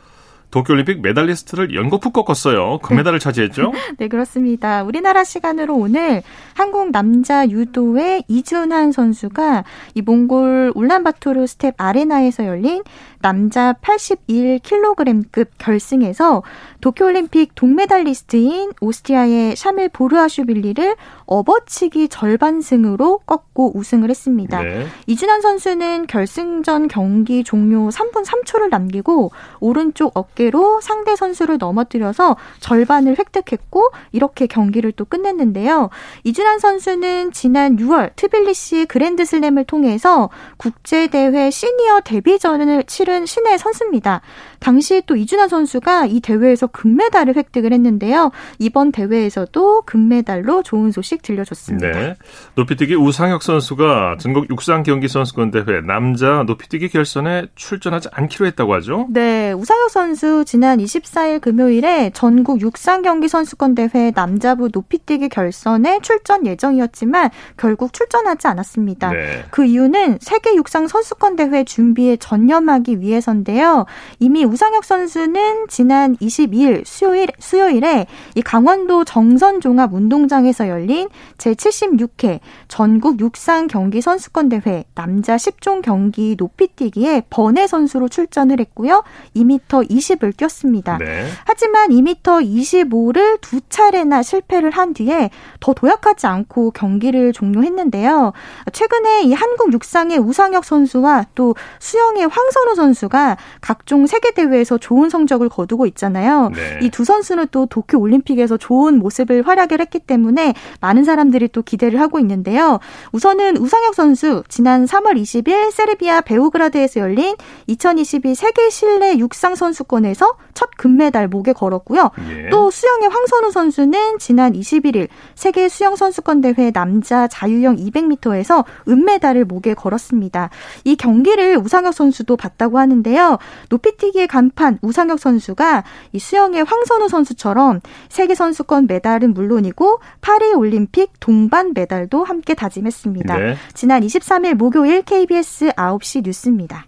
도쿄올림픽 0.52 1.02
메달리스트를 1.02 1.76
연거푸 1.76 2.12
꺾었어요. 2.12 2.80
금메달을 2.80 3.20
차지했죠? 3.20 3.74
네, 3.98 4.08
그렇습니다. 4.08 4.84
우리나라 4.84 5.24
시간으로 5.24 5.76
오늘 5.76 6.24
한국 6.54 6.92
남자 6.92 7.48
유도의 7.48 8.24
이준환 8.28 8.92
선수가 8.92 9.66
이 9.96 10.02
몽골 10.02 10.72
울란바토르 10.74 11.46
스텝 11.48 11.76
아레나에서 11.78 12.46
열린 12.46 12.84
남자 13.20 13.74
81kg급 13.82 15.48
결승에서 15.58 16.44
도쿄올림픽 16.82 17.56
동메달리스트인 17.56 18.72
오스트리아의 18.80 19.56
샤밀 19.56 19.90
보르차슈빌리를 19.90 20.96
업어치기 21.26 22.08
절반승으로 22.10 23.20
꺾고 23.26 23.78
우승을 23.78 24.10
했습니다. 24.10 24.62
네. 24.62 24.88
이준환 25.08 25.42
선수는 25.42 26.08
결승전 26.08 26.88
경기 26.88 27.44
종료 27.44 27.90
3분 27.90 28.24
3초를 28.26 28.70
남기고 28.70 29.32
오른쪽 29.60 30.12
어깨로 30.16 30.80
상대 30.82 31.16
선수를 31.16 31.58
넘어뜨려서 31.58 32.38
절반을 32.60 33.18
획득했고 33.18 33.90
이렇게 34.12 34.48
경기를 34.48 34.92
또 34.92 35.04
끝냈는데요. 35.04 35.90
이준환 36.24 36.60
선수는 36.60 37.32
지난 37.32 37.78
6월 37.78 38.16
트빌리시 38.16 38.86
그랜드슬램을 38.86 39.66
통해서 39.66 40.30
국제대회 40.58 41.50
시니어 41.50 42.02
데뷔전을 42.02 42.84
치른 42.84 43.26
신예 43.26 43.58
선수입니다. 43.58 44.22
당시 44.60 45.02
또 45.06 45.16
이준환 45.16 45.50
선수가 45.50 46.08
이 46.08 46.20
대회에서 46.20 46.68
금메달을 46.68 47.36
획득을 47.36 47.74
했는데요. 47.74 48.32
이번 48.60 48.92
대회에서도 48.92 49.84
금메달로 49.84 50.64
좋은 50.64 50.92
소식 50.92 51.22
들려줬습니다. 51.22 51.92
네. 51.92 52.16
높이뛰기 52.56 52.96
우상혁 52.96 53.44
선수가 53.44 54.18
전국 54.20 54.50
육상 54.50 54.84
경기 54.84 55.08
선수권 55.08 55.52
대회 55.52 55.82
남자 55.82 56.44
높이뛰기 56.44 56.90
결선에 56.90 57.48
출전하지 57.56 58.10
않기로 58.12 58.46
했다고 58.48 58.74
하죠. 58.76 59.08
네, 59.10 59.52
우상혁 59.54 59.90
선수 59.90 60.44
지난 60.46 60.80
24일 60.80 61.42
금요일에 61.42 62.12
전국 62.14 62.62
육상 62.62 63.02
경기 63.02 63.28
선수권 63.28 63.76
대회 63.76 64.12
남자부 64.16 64.70
높이뛰기 64.72 65.30
결선에 65.30 66.00
출전 66.02 66.46
예정이었지만 66.46 67.30
결국 67.58 67.94
출전하지 67.94 68.48
않았습니다. 68.48 69.12
네. 69.12 69.46
그 69.52 69.66
이유는 69.66 70.20
세계 70.22 70.56
육상 70.56 70.88
선수권 70.88 71.36
대회 71.36 71.64
준비에 71.64 72.18
전념하기 72.18 73.02
위해서인데요. 73.02 73.86
이미 74.20 74.44
우상혁 74.48 74.84
선수는 74.86 75.68
지난 75.68 76.16
22일 76.18 76.84
수요일 76.86 77.28
수요일에 77.40 78.08
이 78.36 78.42
강원도 78.42 79.04
정선 79.04 79.60
종합 79.62 79.94
운동장에서 79.94 80.70
열린 80.70 81.10
제76회 81.38 82.40
전국 82.68 83.20
육상 83.20 83.68
경기 83.68 84.02
선수권 84.02 84.50
대회 84.50 84.86
남자 84.96 85.36
10종 85.36 85.82
경기 85.82 86.36
높이뛰기에 86.38 87.24
번외 87.30 87.68
선수로 87.68 88.08
출전을 88.08 88.60
했고요. 88.60 89.04
2m 89.36 89.90
20을 89.90 90.36
뛰었습니다. 90.36 90.98
네. 91.00 91.28
하지만 91.46 91.90
2m 91.90 92.22
25를 92.24 93.40
두 93.42 93.60
차례나 93.70 94.24
실패를 94.24 94.72
한 94.72 94.94
뒤에 94.94 95.30
더 95.60 95.74
도약하지 95.74 96.28
않고 96.28 96.72
경기를 96.72 97.34
종료했는데요. 97.34 98.34
최근에 98.72 99.24
이 99.24 99.34
한국 99.34 99.74
육상의 99.74 100.18
우상혁 100.20 100.64
선수와 100.64 101.26
또 101.36 101.56
수영의 101.80 102.28
황선우 102.28 102.76
선수가 102.76 103.38
각종 103.62 104.08
세계 104.08 104.32
대회에서 104.38 104.78
좋은 104.78 105.10
성적을 105.10 105.50
거두고 105.50 105.86
있잖아요. 105.88 106.52
네. 106.54 106.80
이두 106.86 107.04
선수는 107.04 107.48
또 107.52 107.66
도쿄 107.66 107.98
올림픽에서 107.98 108.58
좋은 108.58 109.00
모습을 109.00 109.46
활약을 109.46 109.82
했기 109.82 110.00
때문에 110.00 110.54
많은 110.80 111.04
사람들이 111.04 111.50
또 111.50 111.64
기대를 111.64 112.00
하고 112.00 112.20
있는데요. 112.20 112.80
우선은 113.12 113.58
우상혁 113.58 113.96
선수 113.96 114.44
지난 114.48 114.86
3월 114.86 115.20
20일 115.22 115.72
세르비아 115.72 116.22
베오그라드에서 116.22 117.00
열린 117.00 117.36
2022 117.66 118.36
세계 118.36 118.70
실내 118.70 119.18
육상 119.18 119.56
선수권에서 119.56 120.36
첫 120.58 120.72
금메달 120.76 121.28
목에 121.28 121.54
걸었고요. 121.54 122.10
예. 122.32 122.50
또 122.50 122.72
수영의 122.72 123.10
황선우 123.10 123.52
선수는 123.52 124.18
지난 124.18 124.54
21일 124.54 125.08
세계 125.36 125.70
수영 125.70 125.96
선수권 125.96 126.42
대회 126.42 126.72
남자 126.72 127.28
자유형 127.28 127.76
200m에서 127.76 128.66
은메달을 128.88 129.46
목에 129.46 129.76
걸었습니다. 129.76 130.50
이 130.84 130.96
경기를 130.96 131.58
우상혁 131.58 131.94
선수도 131.94 132.38
봤다고 132.38 132.80
하는데요. 132.80 133.38
높이뛰기의 133.70 134.28
간판 134.28 134.80
우상혁 134.82 135.20
선수가 135.20 135.84
이 136.14 136.18
수영의 136.18 136.64
황선우 136.64 137.08
선수처럼 137.08 137.82
세계 138.10 138.34
선수권 138.34 138.88
메달은 138.88 139.36
물론이고 139.36 140.00
파리 140.22 140.54
올림픽 140.54 141.12
동반 141.20 141.74
메달도 141.76 142.24
함께 142.24 142.56
다짐했습니다. 142.56 143.38
네. 143.38 143.56
지난 143.76 144.02
23일 144.02 144.56
목요일 144.56 145.04
KBS 145.04 145.68
9시 145.74 146.24
뉴스입니다. 146.26 146.88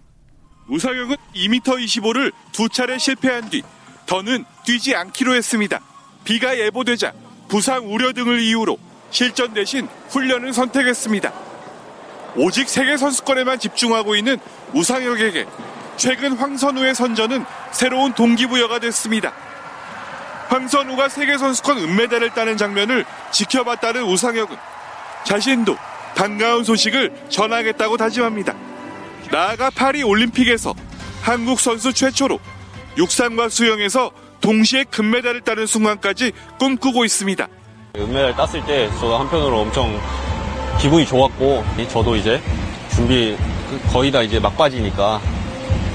우상혁은 0.70 1.16
2m 1.34 1.62
25를 1.62 2.32
두 2.52 2.68
차례 2.68 2.96
실패한 2.96 3.50
뒤 3.50 3.62
더는 4.06 4.44
뛰지 4.64 4.94
않기로 4.94 5.34
했습니다. 5.34 5.80
비가 6.24 6.56
예보되자 6.56 7.12
부상 7.48 7.92
우려 7.92 8.12
등을 8.12 8.40
이유로 8.40 8.78
실전 9.10 9.52
대신 9.52 9.88
훈련을 10.10 10.52
선택했습니다. 10.52 11.32
오직 12.36 12.68
세계 12.68 12.96
선수권에만 12.96 13.58
집중하고 13.58 14.14
있는 14.14 14.38
우상혁에게 14.72 15.46
최근 15.96 16.34
황선우의 16.34 16.94
선전은 16.94 17.44
새로운 17.72 18.12
동기부여가 18.12 18.78
됐습니다. 18.78 19.32
황선우가 20.48 21.08
세계 21.08 21.36
선수권 21.36 21.78
은메달을 21.78 22.30
따는 22.30 22.56
장면을 22.56 23.04
지켜봤다는 23.32 24.04
우상혁은 24.04 24.56
자신도 25.24 25.76
반가운 26.14 26.62
소식을 26.62 27.26
전하겠다고 27.28 27.96
다짐합니다. 27.96 28.69
나아가 29.30 29.70
파리 29.70 30.02
올림픽에서 30.02 30.74
한국 31.22 31.60
선수 31.60 31.92
최초로 31.92 32.38
육상과 32.98 33.48
수영에서 33.48 34.10
동시에 34.40 34.84
금메달을 34.84 35.42
따는 35.42 35.66
순간까지 35.66 36.32
꿈꾸고 36.58 37.04
있습니다. 37.04 37.46
은메달 37.96 38.34
땄을 38.34 38.64
때 38.66 38.88
저도 38.94 39.18
한편으로 39.18 39.60
엄청 39.60 40.00
기분이 40.80 41.04
좋았고 41.06 41.64
저도 41.88 42.16
이제 42.16 42.40
준비 42.90 43.36
거의 43.92 44.10
다 44.10 44.22
이제 44.22 44.40
막바지니까 44.40 45.20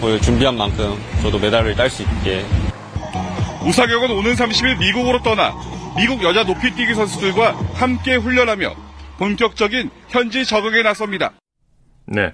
오늘 0.02 0.22
준비한 0.22 0.58
만큼 0.58 0.96
저도 1.22 1.40
메달을 1.40 1.76
딸 1.76 1.90
수 1.90 2.04
있게 2.04 2.46
우상혁은 3.64 4.12
오는 4.12 4.36
30일 4.36 4.78
미국으로 4.78 5.22
떠나 5.24 5.54
미국 5.98 6.22
여자 6.24 6.44
높이뛰기 6.44 6.94
선수들과 6.94 7.58
함께 7.74 8.16
훈련하며 8.16 8.76
본격적인 9.18 9.90
현지 10.10 10.46
적응에 10.46 10.84
나섭니다. 10.84 11.34
네. 12.06 12.34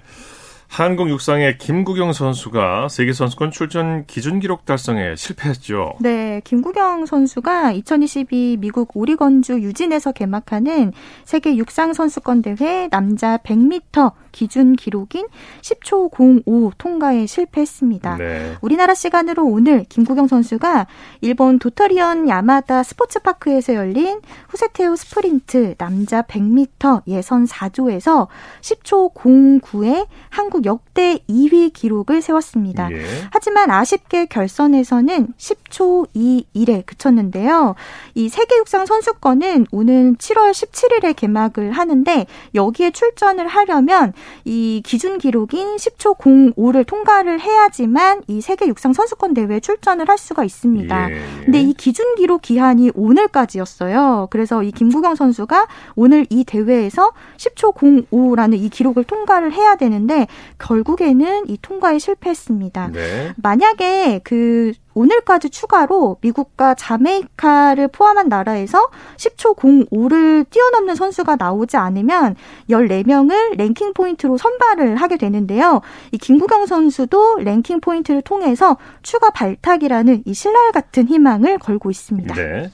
한국 0.72 1.10
육상의 1.10 1.58
김구경 1.58 2.14
선수가 2.14 2.88
세계선수권 2.88 3.50
출전 3.50 4.06
기준 4.06 4.40
기록 4.40 4.64
달성에 4.64 5.16
실패했죠. 5.16 5.96
네, 6.00 6.40
김구경 6.44 7.04
선수가 7.04 7.72
2022 7.72 8.56
미국 8.58 8.96
오리건주 8.96 9.60
유진에서 9.60 10.12
개막하는 10.12 10.94
세계 11.26 11.56
육상 11.56 11.92
선수권 11.92 12.40
대회 12.40 12.88
남자 12.88 13.36
100m 13.36 14.12
기준 14.32 14.74
기록인 14.74 15.26
10초 15.60 16.10
05 16.46 16.72
통과에 16.78 17.26
실패했습니다. 17.26 18.16
네. 18.16 18.56
우리나라 18.62 18.94
시간으로 18.94 19.44
오늘 19.44 19.84
김구경 19.84 20.26
선수가 20.26 20.86
일본 21.20 21.58
도터리언 21.58 22.30
야마다 22.30 22.82
스포츠파크에서 22.82 23.74
열린 23.74 24.22
후세테오 24.48 24.96
스프린트 24.96 25.74
남자 25.76 26.22
100m 26.22 27.02
예선 27.08 27.44
4조에서 27.44 28.28
10초 28.62 29.12
09에 29.12 30.06
한국 30.30 30.61
역대 30.64 31.18
2위 31.28 31.72
기록을 31.72 32.22
세웠습니다. 32.22 32.90
예. 32.92 33.04
하지만 33.30 33.70
아쉽게 33.70 34.26
결선에서는 34.26 35.28
10초 35.36 36.08
21에 36.14 36.84
그쳤는데요. 36.86 37.74
이 38.14 38.28
세계 38.28 38.56
육상 38.58 38.86
선수권은 38.86 39.66
오는 39.70 40.16
7월 40.16 40.50
17일에 40.50 41.16
개막을 41.16 41.72
하는데 41.72 42.26
여기에 42.54 42.90
출전을 42.90 43.46
하려면 43.48 44.12
이 44.44 44.82
기준 44.84 45.18
기록인 45.18 45.76
10초 45.76 46.18
05를 46.18 46.86
통과를 46.86 47.40
해야지만 47.40 48.22
이 48.26 48.40
세계 48.40 48.66
육상 48.66 48.92
선수권 48.92 49.34
대회에 49.34 49.60
출전을 49.60 50.08
할 50.08 50.18
수가 50.18 50.44
있습니다. 50.44 51.10
예, 51.10 51.14
예. 51.14 51.44
근데 51.44 51.60
이 51.60 51.72
기준 51.72 52.14
기록 52.14 52.42
기한이 52.42 52.90
오늘까지였어요. 52.94 54.28
그래서 54.30 54.62
이 54.62 54.72
김구경 54.72 55.14
선수가 55.14 55.66
오늘 55.94 56.26
이 56.30 56.44
대회에서 56.44 57.12
10초 57.36 57.74
05라는 57.74 58.58
이 58.58 58.68
기록을 58.68 59.04
통과를 59.04 59.52
해야 59.52 59.76
되는데 59.76 60.26
결국에는 60.58 61.48
이 61.48 61.58
통과에 61.60 61.98
실패했습니다. 61.98 62.90
네. 62.92 63.32
만약에 63.36 64.20
그 64.24 64.72
오늘까지 64.94 65.50
추가로 65.50 66.18
미국과 66.20 66.74
자메이카를 66.74 67.88
포함한 67.88 68.28
나라에서 68.28 68.88
10초 69.16 69.56
05를 69.56 70.48
뛰어넘는 70.50 70.94
선수가 70.94 71.36
나오지 71.36 71.76
않으면 71.76 72.36
14명을 72.68 73.56
랭킹 73.56 73.94
포인트로 73.94 74.36
선발을 74.36 74.96
하게 74.96 75.16
되는데요. 75.16 75.80
이 76.10 76.18
김구경 76.18 76.66
선수도 76.66 77.36
랭킹 77.38 77.80
포인트를 77.80 78.22
통해서 78.22 78.76
추가 79.02 79.30
발탁이라는 79.30 80.22
이 80.26 80.34
신랄 80.34 80.72
같은 80.72 81.08
희망을 81.08 81.58
걸고 81.58 81.90
있습니다. 81.90 82.34
네. 82.34 82.70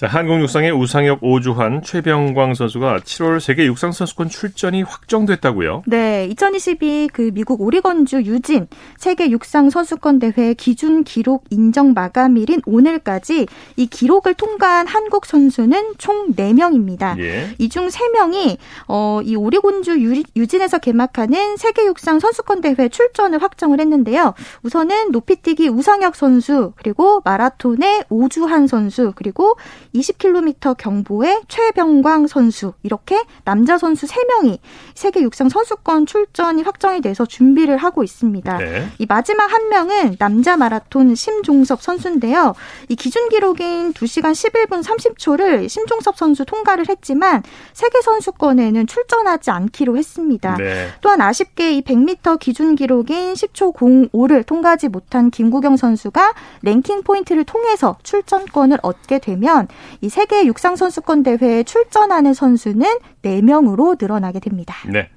자, 0.00 0.06
한국 0.06 0.40
육상의 0.40 0.72
우상혁, 0.72 1.18
오주환, 1.22 1.82
최병광 1.82 2.54
선수가 2.54 3.00
7월 3.00 3.38
세계 3.38 3.66
육상 3.66 3.92
선수권 3.92 4.30
출전이 4.30 4.80
확정됐다고요? 4.80 5.82
네, 5.86 6.26
2022 6.30 7.10
그 7.12 7.30
미국 7.34 7.60
오리건주 7.60 8.22
유진 8.22 8.66
세계 8.96 9.30
육상 9.30 9.68
선수권 9.68 10.18
대회 10.18 10.54
기준 10.54 11.04
기록 11.04 11.44
인정 11.50 11.92
마감일인 11.92 12.62
오늘까지 12.64 13.46
이 13.76 13.86
기록을 13.86 14.32
통과한 14.32 14.86
한국 14.86 15.26
선수는 15.26 15.92
총 15.98 16.34
4명입니다. 16.34 17.18
예. 17.18 17.54
이중 17.58 17.88
3명이 17.88 18.56
어, 18.88 19.20
이 19.22 19.36
오리곤주 19.36 20.00
유, 20.00 20.22
유진에서 20.34 20.78
개막하는 20.78 21.58
세계 21.58 21.84
육상 21.84 22.20
선수권 22.20 22.62
대회 22.62 22.88
출전을 22.88 23.42
확정을 23.42 23.80
했는데요. 23.80 24.32
우선은 24.62 25.10
높이뛰기 25.10 25.68
우상혁 25.68 26.16
선수, 26.16 26.72
그리고 26.76 27.20
마라톤의 27.22 28.04
오주한 28.08 28.66
선수, 28.66 29.12
그리고 29.14 29.56
20km 29.94 30.76
경보의 30.76 31.42
최병광 31.48 32.26
선수 32.26 32.72
이렇게 32.82 33.20
남자 33.44 33.78
선수 33.78 34.06
3명이 34.06 34.58
세계 34.94 35.20
육상 35.22 35.48
선수권 35.48 36.06
출전이 36.06 36.62
확정이 36.62 37.00
돼서 37.00 37.24
준비를 37.24 37.76
하고 37.76 38.02
있습니다. 38.02 38.56
네. 38.58 38.88
이 38.98 39.06
마지막 39.06 39.52
한 39.52 39.68
명은 39.68 40.16
남자 40.18 40.56
마라톤 40.56 41.14
심종섭 41.14 41.82
선수인데요. 41.82 42.54
이 42.88 42.96
기준 42.96 43.28
기록인 43.28 43.92
2시간 43.92 44.32
11분 44.32 44.82
30초를 44.84 45.68
심종섭 45.68 46.16
선수 46.16 46.44
통과를 46.44 46.88
했지만 46.88 47.42
세계 47.72 48.00
선수권에는 48.00 48.86
출전하지 48.86 49.50
않기로 49.50 49.96
했습니다. 49.96 50.56
네. 50.56 50.88
또한 51.00 51.20
아쉽게 51.20 51.74
이 51.74 51.82
100m 51.82 52.38
기준 52.38 52.76
기록인 52.76 53.34
10초 53.34 53.74
05를 53.74 54.46
통과하지 54.46 54.88
못한 54.88 55.30
김국영 55.30 55.76
선수가 55.76 56.34
랭킹 56.62 57.02
포인트를 57.02 57.44
통해서 57.44 57.96
출전권을 58.02 58.78
얻게 58.82 59.18
되면 59.18 59.68
이 60.00 60.08
세계 60.08 60.46
육상 60.46 60.76
선수권 60.76 61.22
대회에 61.22 61.62
출전하는 61.64 62.34
선수는 62.34 62.86
4명으로 63.22 63.96
늘어나게 64.00 64.40
됩니다. 64.40 64.74
네. 64.88 65.08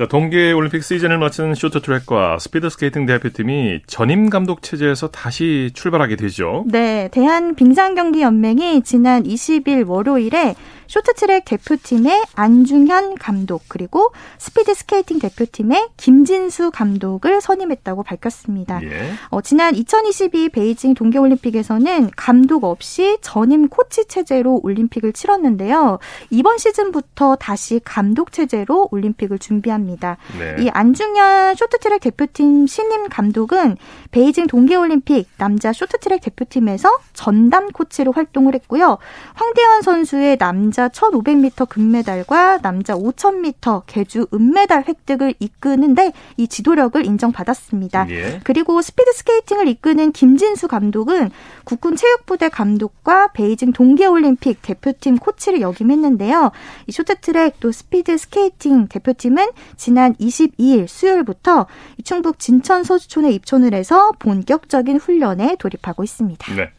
자, 0.00 0.06
동계 0.06 0.52
올림픽 0.52 0.82
시즌을 0.82 1.18
마친 1.18 1.54
쇼트트랙과 1.54 2.38
스피드 2.38 2.70
스케이팅 2.70 3.04
대표팀이 3.04 3.82
전임 3.86 4.30
감독 4.30 4.62
체제에서 4.62 5.08
다시 5.08 5.72
출발하게 5.74 6.16
되죠. 6.16 6.64
네, 6.68 7.08
대한 7.12 7.54
빙상경기 7.54 8.22
연맹이 8.22 8.80
지난 8.82 9.24
20일 9.24 9.86
월요일에 9.86 10.54
쇼트트랙 10.90 11.44
대표팀의 11.44 12.24
안중현 12.34 13.14
감독 13.14 13.62
그리고 13.68 14.10
스피드 14.38 14.74
스케이팅 14.74 15.20
대표팀의 15.20 15.90
김진수 15.96 16.72
감독을 16.72 17.40
선임했다고 17.40 18.02
밝혔습니다. 18.02 18.82
예. 18.82 19.12
어, 19.28 19.40
지난 19.40 19.76
2022 19.76 20.48
베이징 20.48 20.94
동계올림픽에서는 20.94 22.10
감독 22.16 22.64
없이 22.64 23.18
전임 23.20 23.68
코치 23.68 24.06
체제로 24.06 24.58
올림픽을 24.64 25.12
치렀는데요. 25.12 26.00
이번 26.30 26.58
시즌부터 26.58 27.36
다시 27.36 27.80
감독 27.84 28.32
체제로 28.32 28.88
올림픽을 28.90 29.38
준비합니다. 29.38 30.16
네. 30.40 30.64
이 30.64 30.70
안중현 30.70 31.54
쇼트트랙 31.54 32.00
대표팀 32.00 32.66
신임 32.66 33.08
감독은 33.08 33.76
베이징 34.10 34.48
동계올림픽 34.48 35.28
남자 35.38 35.72
쇼트트랙 35.72 36.20
대표팀에서 36.22 36.98
전담 37.12 37.68
코치로 37.68 38.10
활동을 38.10 38.54
했고요. 38.54 38.98
황대헌 39.34 39.82
선수의 39.82 40.36
남자 40.38 40.79
1500m 40.88 41.68
금메달과 41.68 42.58
남자 42.62 42.94
5000m 42.94 43.82
계주 43.86 44.26
은메달 44.32 44.84
획득을 44.88 45.34
이끄는데 45.38 46.12
이 46.36 46.48
지도력을 46.48 47.04
인정받았습니다. 47.04 48.08
예. 48.10 48.40
그리고 48.44 48.80
스피드 48.82 49.12
스케이팅을 49.12 49.68
이끄는 49.68 50.12
김진수 50.12 50.68
감독은 50.68 51.30
국군 51.64 51.96
체육부대 51.96 52.48
감독과 52.48 53.28
베이징 53.32 53.72
동계올림픽 53.72 54.62
대표팀 54.62 55.18
코치를 55.18 55.60
역임했는데요. 55.60 56.50
이 56.86 56.92
쇼트트랙 56.92 57.60
또 57.60 57.72
스피드 57.72 58.16
스케이팅 58.18 58.88
대표팀은 58.88 59.48
지난 59.76 60.14
22일 60.14 60.88
수요일부터 60.88 61.66
이 61.98 62.02
충북 62.02 62.38
진천 62.38 62.84
소주촌에 62.84 63.30
입촌을 63.30 63.74
해서 63.74 64.12
본격적인 64.18 64.98
훈련에 64.98 65.56
돌입하고 65.58 66.04
있습니다. 66.04 66.54
네. 66.54 66.70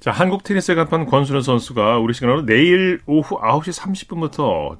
자, 0.00 0.12
한국 0.12 0.44
테니스의 0.44 0.76
간판 0.76 1.06
권순우 1.06 1.42
선수가 1.42 1.98
우리 1.98 2.14
시간으로 2.14 2.46
내일 2.46 3.00
오후 3.06 3.36
9시 3.40 3.76
30분부터 3.76 4.76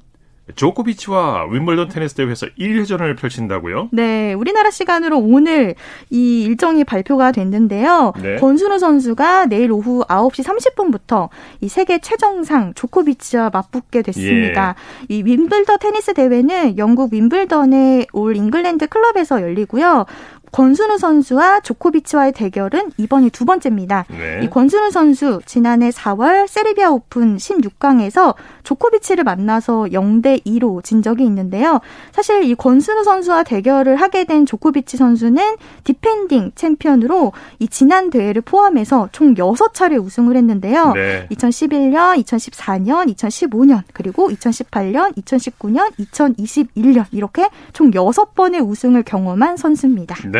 조코비치와 0.55 1.45
윈블던 1.51 1.89
테니스 1.89 2.15
대회에서 2.15 2.47
1회전을 2.57 3.17
펼친다고요? 3.17 3.89
네, 3.91 4.33
우리나라 4.33 4.71
시간으로 4.71 5.19
오늘 5.19 5.75
이 6.09 6.43
일정이 6.43 6.83
발표가 6.83 7.31
됐는데요. 7.31 8.13
네. 8.21 8.37
권순우 8.37 8.79
선수가 8.79 9.47
내일 9.47 9.71
오후 9.71 10.03
9시 10.07 10.43
30분부터 10.43 11.29
이 11.61 11.69
세계 11.69 11.99
최정상 11.99 12.73
조코비치와 12.73 13.51
맞붙게 13.51 14.01
됐습니다. 14.01 14.75
예. 15.11 15.15
이 15.15 15.23
윈블던 15.23 15.79
테니스 15.79 16.13
대회는 16.13 16.77
영국 16.77 17.13
윈블던의 17.13 18.07
올 18.13 18.35
잉글랜드 18.35 18.87
클럽에서 18.87 19.41
열리고요. 19.41 20.05
권순우 20.51 20.97
선수와 20.97 21.61
조코비치와의 21.61 22.33
대결은 22.33 22.91
이번이 22.97 23.29
두 23.29 23.45
번째입니다. 23.45 24.05
네. 24.09 24.41
이 24.43 24.49
권순우 24.49 24.91
선수 24.91 25.41
지난해 25.45 25.89
4월 25.89 26.47
세르비아 26.47 26.89
오픈 26.89 27.37
16강에서 27.37 28.35
조코비치를 28.63 29.23
만나서 29.23 29.87
0대 29.91 30.43
2로 30.45 30.83
진 30.83 31.01
적이 31.01 31.25
있는데요. 31.25 31.79
사실 32.11 32.43
이 32.43 32.55
권순우 32.55 33.03
선수와 33.03 33.43
대결을 33.43 33.95
하게 33.95 34.25
된 34.25 34.45
조코비치 34.45 34.97
선수는 34.97 35.57
디펜딩 35.83 36.51
챔피언으로 36.55 37.33
이 37.59 37.67
지난 37.67 38.09
대회를 38.09 38.41
포함해서 38.41 39.09
총 39.11 39.35
6차례 39.35 40.03
우승을 40.03 40.35
했는데요. 40.35 40.93
네. 40.93 41.27
2011년, 41.31 42.23
2014년, 42.23 43.13
2015년, 43.15 43.83
그리고 43.93 44.29
2018년, 44.29 45.15
2019년, 45.15 45.91
2021년 45.97 47.05
이렇게 47.11 47.49
총 47.73 47.91
6번의 47.91 48.67
우승을 48.67 49.03
경험한 49.03 49.57
선수입니다. 49.57 50.15
네. 50.31 50.38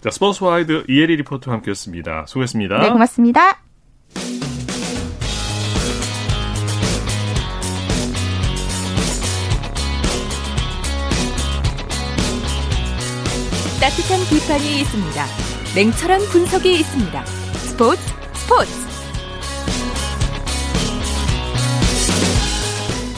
자, 0.00 0.10
스포츠 0.10 0.44
와이드 0.44 0.84
이혜리 0.88 1.16
리포터와 1.16 1.56
함께했습니다. 1.56 2.26
수고했습니다. 2.26 2.78
네, 2.78 2.90
고맙습니다. 2.90 3.58
따뜻한 13.80 14.18
비판이 14.28 14.80
있습니다. 14.80 15.24
냉철한 15.76 16.20
분석이 16.32 16.74
있습니다. 16.80 17.24
스포츠 17.24 18.02
스포츠 18.34 18.88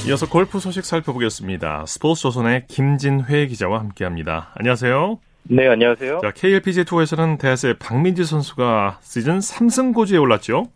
이어서 0.06 0.28
골프 0.28 0.60
소식 0.60 0.84
살펴보겠습니다. 0.84 1.84
스포츠 1.86 2.22
조선의 2.22 2.66
김진회 2.68 3.46
기자와 3.46 3.78
함께합니다. 3.80 4.52
안녕하세요. 4.56 5.20
네, 5.44 5.66
안녕하세요. 5.68 6.20
자, 6.22 6.30
KLPGA 6.30 6.84
투어에서는 6.84 7.38
대세 7.38 7.74
박민지 7.78 8.24
선수가 8.24 8.98
시즌 9.02 9.38
3승 9.38 9.94
고지에 9.94 10.18
올랐죠. 10.18 10.66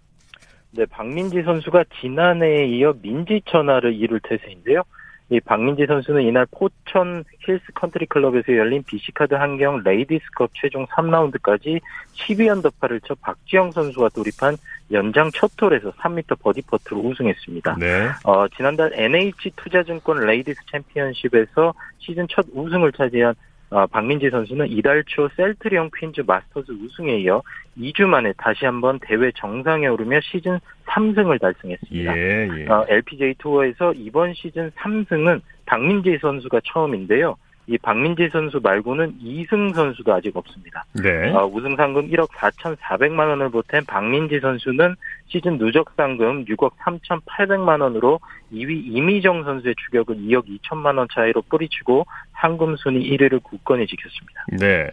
네, 0.72 0.85
박민지 0.87 1.42
선수가 1.42 1.85
지난해에 2.00 2.66
이어 2.66 2.94
민지천하를 3.00 3.94
이룰 3.94 4.20
태세인데요. 4.20 4.83
이 5.31 5.40
박민지 5.40 5.87
선수는 5.87 6.22
이날 6.22 6.46
포천 6.50 7.24
힐스 7.40 7.72
컨트리 7.74 8.07
클럽에서 8.07 8.55
열린 8.57 8.83
BC카드 8.83 9.35
한경 9.35 9.83
레이디스컵 9.83 10.50
최종 10.55 10.87
3라운드까지 10.87 11.81
12언더파를 12.14 13.03
쳐 13.05 13.14
박지영 13.14 13.72
선수와 13.72 14.11
돌입한 14.11 14.57
연장 14.92 15.31
첫 15.35 15.50
홀에서 15.61 15.92
3m 15.92 16.38
버디 16.40 16.62
퍼트로 16.62 17.00
우승했습니다. 17.00 17.77
네. 17.81 18.08
어, 18.25 18.46
지난달 18.48 18.92
NH 18.92 19.52
투자증권 19.56 20.27
레이디스 20.27 20.60
챔피언십에서 20.71 21.73
시즌 21.98 22.27
첫 22.29 22.44
우승을 22.52 22.92
차지한 22.92 23.35
어, 23.75 23.88
박민지 23.88 24.31
선수는 24.31 24.70
이달 24.70 25.02
초 25.04 25.29
셀트리온 25.37 25.90
퀸즈 25.98 26.20
마스터즈 26.25 26.70
우승에 26.70 27.18
이어 27.18 27.42
2주 27.77 28.06
만에 28.06 28.33
다시 28.37 28.64
한번 28.64 29.00
대회 29.00 29.33
정상에 29.33 29.88
오르며 29.88 30.20
시즌 30.22 30.60
3승을 30.87 31.40
달성했습니다. 31.40 32.16
예, 32.16 32.48
예. 32.56 32.66
어, 32.68 32.87
KLPGA 32.88 33.35
투어에서 33.38 33.92
이번 33.94 34.33
시즌 34.35 34.70
3승은 34.70 35.40
박민지 35.66 36.18
선수가 36.20 36.60
처음인데요. 36.72 37.37
이 37.67 37.79
박민지 37.79 38.29
선수 38.31 38.60
말고는 38.62 39.17
2승 39.21 39.73
선수도 39.73 40.12
아직 40.12 40.37
없습니다. 40.37 40.85
네. 40.92 41.31
어, 41.33 41.46
우승 41.46 41.77
상금 41.77 42.10
1억 42.10 42.29
4,400만 42.31 43.29
원을 43.29 43.50
보탠 43.50 43.85
박민지 43.87 44.40
선수는 44.40 44.96
시즌 45.29 45.58
누적 45.58 45.90
상금 45.96 46.44
6억 46.44 46.73
3,800만 46.85 47.81
원으로 47.81 48.21
2위 48.52 48.85
임희정 48.87 49.44
선수의 49.44 49.75
추격을 49.85 50.17
2억 50.17 50.44
2천만 50.46 50.98
원 50.98 51.08
차이로 51.12 51.42
뿌리치고 51.48 52.06
상금 52.40 52.77
순위 52.77 53.10
1위를 53.17 53.42
굳건히 53.42 53.87
지켰습니다. 53.87 54.44
네. 54.58 54.90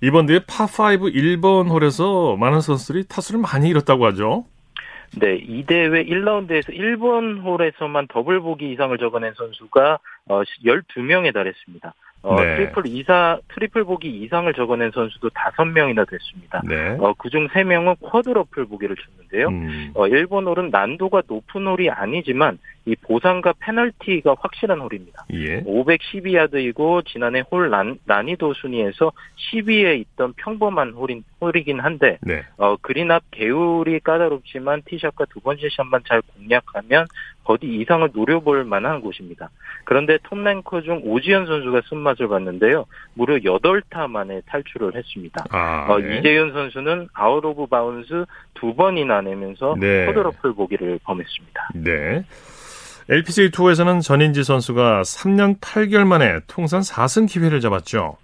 이번 0.00 0.26
대회 0.26 0.38
파5 0.38 1.14
1번 1.14 1.68
홀에서 1.68 2.36
많은 2.36 2.60
선수들이 2.60 3.08
타수를 3.08 3.40
많이 3.40 3.68
잃었다고 3.68 4.06
하죠. 4.06 4.44
네, 5.16 5.36
이 5.36 5.64
대회 5.64 5.88
1라운드에서 6.04 6.74
1번 6.74 7.42
홀에서만 7.42 8.08
더블 8.08 8.40
보기 8.40 8.70
이상을 8.72 8.96
적어낸 8.98 9.32
선수가 9.34 9.98
어, 10.26 10.42
12명에 10.64 11.32
달했습니다. 11.32 11.94
어, 12.22 12.34
네. 12.34 12.56
트리플 12.56 12.86
이사 12.86 13.38
트리플 13.54 13.84
보기 13.84 14.08
이상을 14.08 14.52
적어낸 14.54 14.90
선수도 14.90 15.30
5명이나 15.30 16.08
됐습니다. 16.08 16.62
네. 16.64 16.96
어, 16.98 17.14
그중 17.14 17.48
3명은 17.48 18.00
쿼드러플 18.00 18.66
보기를 18.66 18.96
쳤는데요. 18.96 19.48
음, 19.48 19.92
어, 19.94 20.06
1번 20.08 20.46
홀은 20.46 20.70
난도가 20.70 21.22
높은 21.28 21.66
홀이 21.66 21.90
아니지만 21.90 22.58
이 22.88 22.96
보상과 22.96 23.52
페널티가 23.60 24.36
확실한 24.40 24.80
홀입니다. 24.80 25.26
예. 25.34 25.62
512야드이고 25.62 27.04
지난해 27.06 27.42
홀 27.50 27.68
난, 27.68 27.98
난이도 28.06 28.54
순위에서 28.54 29.12
10위에 29.52 30.00
있던 30.00 30.32
평범한 30.38 30.92
홀인, 30.92 31.22
홀이긴 31.38 31.80
한데 31.80 32.16
네. 32.22 32.44
어, 32.56 32.76
그린 32.80 33.10
앞 33.10 33.24
개울이 33.30 34.00
까다롭지만 34.00 34.82
티샷과 34.86 35.26
두 35.26 35.40
번째 35.40 35.68
샷만 35.70 36.00
잘 36.08 36.22
공략하면 36.22 37.06
버디 37.44 37.66
이상을 37.66 38.08
노려볼 38.14 38.64
만한 38.64 39.02
곳입니다. 39.02 39.50
그런데 39.84 40.18
톱랭커 40.22 40.80
중 40.80 41.02
오지현 41.04 41.44
선수가 41.44 41.82
쓴맛을 41.88 42.28
봤는데요. 42.28 42.86
무려 43.12 43.36
8타 43.36 44.08
만에 44.10 44.40
탈출을 44.46 44.94
했습니다. 44.94 45.44
아, 45.50 45.86
어, 45.90 45.98
네. 45.98 46.18
이재윤 46.18 46.52
선수는 46.52 47.08
아웃 47.12 47.44
오브 47.44 47.66
바운즈 47.66 48.24
두 48.54 48.74
번이나 48.74 49.20
내면서 49.20 49.76
네. 49.78 50.06
quadruple 50.06 50.54
보기를 50.54 51.00
범했습니다. 51.04 51.68
네. 51.74 52.24
LPGA 53.10 53.50
투어에서는 53.50 54.00
전인지 54.00 54.44
선수가 54.44 55.00
3년 55.02 55.60
8개월 55.60 56.04
만에 56.04 56.40
통산 56.46 56.82
4승 56.82 57.26
기회를 57.26 57.62
잡았죠. 57.62 58.18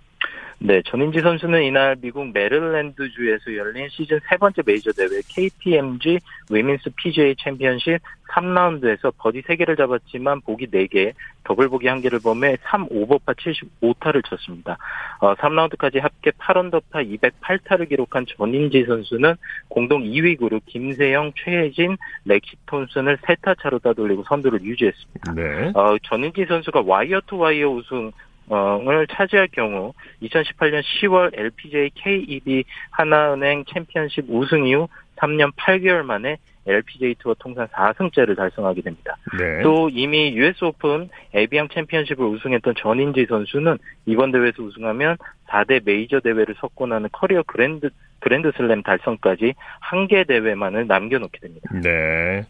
네, 0.58 0.82
전인지 0.86 1.20
선수는 1.20 1.62
이날 1.62 1.96
미국 2.00 2.32
메릴랜드주에서 2.32 3.56
열린 3.56 3.88
시즌 3.90 4.18
세 4.28 4.36
번째 4.36 4.62
메이저 4.64 4.92
대회 4.92 5.20
KPMG 5.28 6.18
위민스 6.50 6.90
PGA 6.96 7.34
챔피언십 7.38 7.98
3라운드에서 8.34 9.12
버디 9.18 9.42
3개를 9.42 9.76
잡았지만 9.76 10.40
보기 10.40 10.66
4개, 10.68 11.12
더블 11.44 11.68
보기 11.68 11.86
1개를 11.86 12.22
범해 12.22 12.56
3 12.62 12.86
오버파 12.90 13.34
75타를 13.34 14.24
쳤습니다. 14.24 14.76
어, 15.20 15.34
3라운드까지 15.34 16.00
합계 16.00 16.30
8언더파 16.30 17.20
208타를 17.20 17.88
기록한 17.88 18.24
전인지 18.26 18.84
선수는 18.86 19.34
공동 19.68 20.02
2위 20.02 20.38
그룹 20.38 20.64
김세영, 20.66 21.32
최혜진, 21.36 21.96
렉시 22.24 22.56
톰슨을 22.66 23.18
3타 23.18 23.60
차로 23.60 23.78
따돌리고 23.80 24.24
선두를 24.24 24.62
유지했습니다. 24.62 25.32
네. 25.34 25.72
어, 25.74 25.96
전인지 26.02 26.46
선수가 26.48 26.82
와이어 26.86 27.20
투 27.26 27.38
와이어 27.38 27.68
우승 27.70 28.10
을 28.50 29.06
차지할 29.06 29.48
경우 29.48 29.92
2018년 30.22 30.82
10월 30.82 31.38
LPGA 31.38 31.90
KEB 31.94 32.64
하나은행 32.90 33.64
챔피언십 33.72 34.26
우승 34.28 34.66
이후 34.66 34.88
3년 35.16 35.52
8개월 35.54 36.02
만에 36.02 36.36
LPGA 36.66 37.14
투어 37.18 37.34
통산 37.38 37.66
4승째를 37.68 38.36
달성하게 38.36 38.82
됩니다. 38.82 39.16
네. 39.38 39.62
또 39.62 39.90
이미 39.90 40.34
US 40.34 40.64
오픈 40.64 41.10
에비앙 41.34 41.68
챔피언십을 41.68 42.24
우승했던 42.24 42.74
전인지 42.78 43.26
선수는 43.28 43.78
이번 44.06 44.32
대회에서 44.32 44.62
우승하면 44.62 45.16
4대 45.48 45.82
메이저 45.84 46.20
대회를 46.20 46.54
석권하는 46.58 47.10
커리어 47.12 47.42
그랜드 47.46 47.90
그랜드슬램 48.20 48.82
달성까지 48.82 49.54
한 49.80 50.06
개 50.06 50.24
대회만을 50.24 50.86
남겨놓게 50.86 51.38
됩니다. 51.40 51.68
네. 51.82 52.46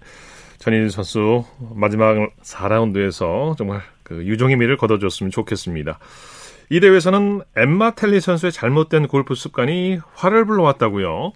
전인지 0.59 0.95
선수 0.95 1.45
마지막 1.74 2.14
4라운드에서 2.42 3.57
정말 3.57 3.80
그 4.05 4.24
유종의 4.24 4.57
미를 4.57 4.76
거둬줬으면 4.76 5.30
좋겠습니다. 5.30 5.98
이 6.70 6.80
대회에서는 6.80 7.40
엠마 7.57 7.94
텔리 7.94 8.20
선수의 8.20 8.52
잘못된 8.52 9.09
골프 9.09 9.34
습관이 9.34 9.98
화를 10.14 10.44
불러왔다고요. 10.44 11.32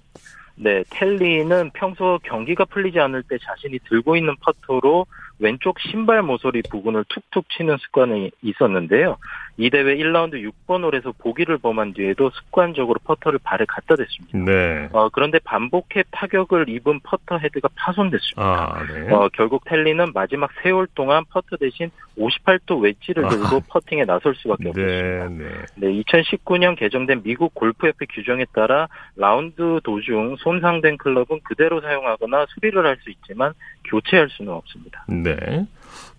네, 0.56 0.82
텔리는 0.90 1.70
평소 1.74 2.18
경기가 2.24 2.64
풀리지 2.64 2.98
않을 2.98 3.22
때 3.24 3.36
자신이 3.42 3.78
들고 3.88 4.16
있는 4.16 4.34
퍼터로 4.40 5.06
왼쪽 5.38 5.78
신발 5.80 6.22
모서리 6.22 6.62
부분을 6.68 7.04
툭툭 7.08 7.48
치는 7.50 7.76
습관이 7.78 8.30
있었는데요. 8.42 9.16
이 9.56 9.70
대회 9.70 9.96
1라운드 9.96 10.34
6번 10.68 10.84
홀에서 10.84 11.12
보기를 11.18 11.58
범한 11.58 11.94
뒤에도 11.94 12.30
습관적으로 12.30 13.00
퍼터를 13.02 13.40
발에 13.42 13.64
갖다 13.66 13.96
댔습니다. 13.96 14.38
네. 14.38 14.88
어, 14.92 15.08
그런데 15.08 15.40
반복해 15.40 16.04
타격을 16.12 16.68
입은 16.68 17.00
퍼터 17.00 17.38
헤드가 17.38 17.68
파손됐습니다. 17.74 18.40
아, 18.40 18.86
네. 18.86 19.12
어, 19.12 19.28
결국 19.32 19.64
텔리는 19.64 20.12
마지막 20.14 20.50
세 20.62 20.72
홀 20.72 20.86
동안 20.94 21.24
퍼터 21.30 21.56
대신 21.56 21.90
58도 22.16 22.80
웨지를 22.82 23.28
들고 23.28 23.60
퍼팅에 23.68 24.04
나설 24.04 24.34
수밖에 24.36 24.68
없었습니다. 24.68 25.28
네, 25.28 25.44
네. 25.44 25.64
네, 25.74 26.02
2019년 26.02 26.76
개정된 26.76 27.22
미국 27.24 27.52
골프협회 27.54 28.06
규정에 28.10 28.44
따라 28.52 28.88
라운드 29.16 29.80
도중 29.82 30.36
손상된 30.36 30.98
클럽은 30.98 31.40
그대로 31.42 31.80
사용하거나 31.80 32.46
수리를 32.50 32.84
할 32.84 32.98
수 32.98 33.10
있지만 33.10 33.52
교체할 33.88 34.28
수는 34.30 34.52
없습니다. 34.52 35.04
네. 35.08 35.66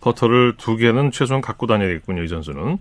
퍼터를 0.02 0.56
두 0.58 0.78
개는 0.78 1.12
최소한 1.12 1.42
갖고 1.42 1.68
다녀야겠군요, 1.68 2.24
이 2.24 2.28
선수는. 2.28 2.78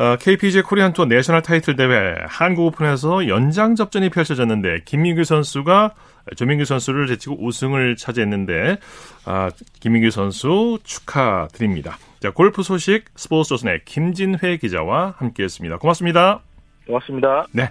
아, 0.00 0.16
KPGA 0.16 0.62
코리안 0.62 0.92
투어 0.92 1.06
national 1.06 1.42
타이틀 1.42 1.74
대회 1.74 2.14
한국 2.28 2.66
오픈에서 2.66 3.26
연장 3.26 3.74
접전이 3.74 4.10
펼쳐졌는데 4.10 4.82
김민규 4.84 5.24
선수가 5.24 5.94
조민규 6.36 6.64
선수를 6.66 7.08
제치고 7.08 7.44
우승을 7.44 7.96
차지했는데 7.96 8.78
아, 9.24 9.50
김민규 9.80 10.10
선수 10.10 10.78
축하드립니다. 10.84 11.98
자, 12.20 12.30
골프 12.30 12.62
소식 12.62 13.06
스포츠 13.16 13.48
조선의 13.48 13.80
김진회 13.84 14.58
기자와 14.58 15.14
함께했습니다. 15.18 15.78
고맙습니다. 15.78 16.40
고맙습니다. 16.86 17.46
네. 17.52 17.70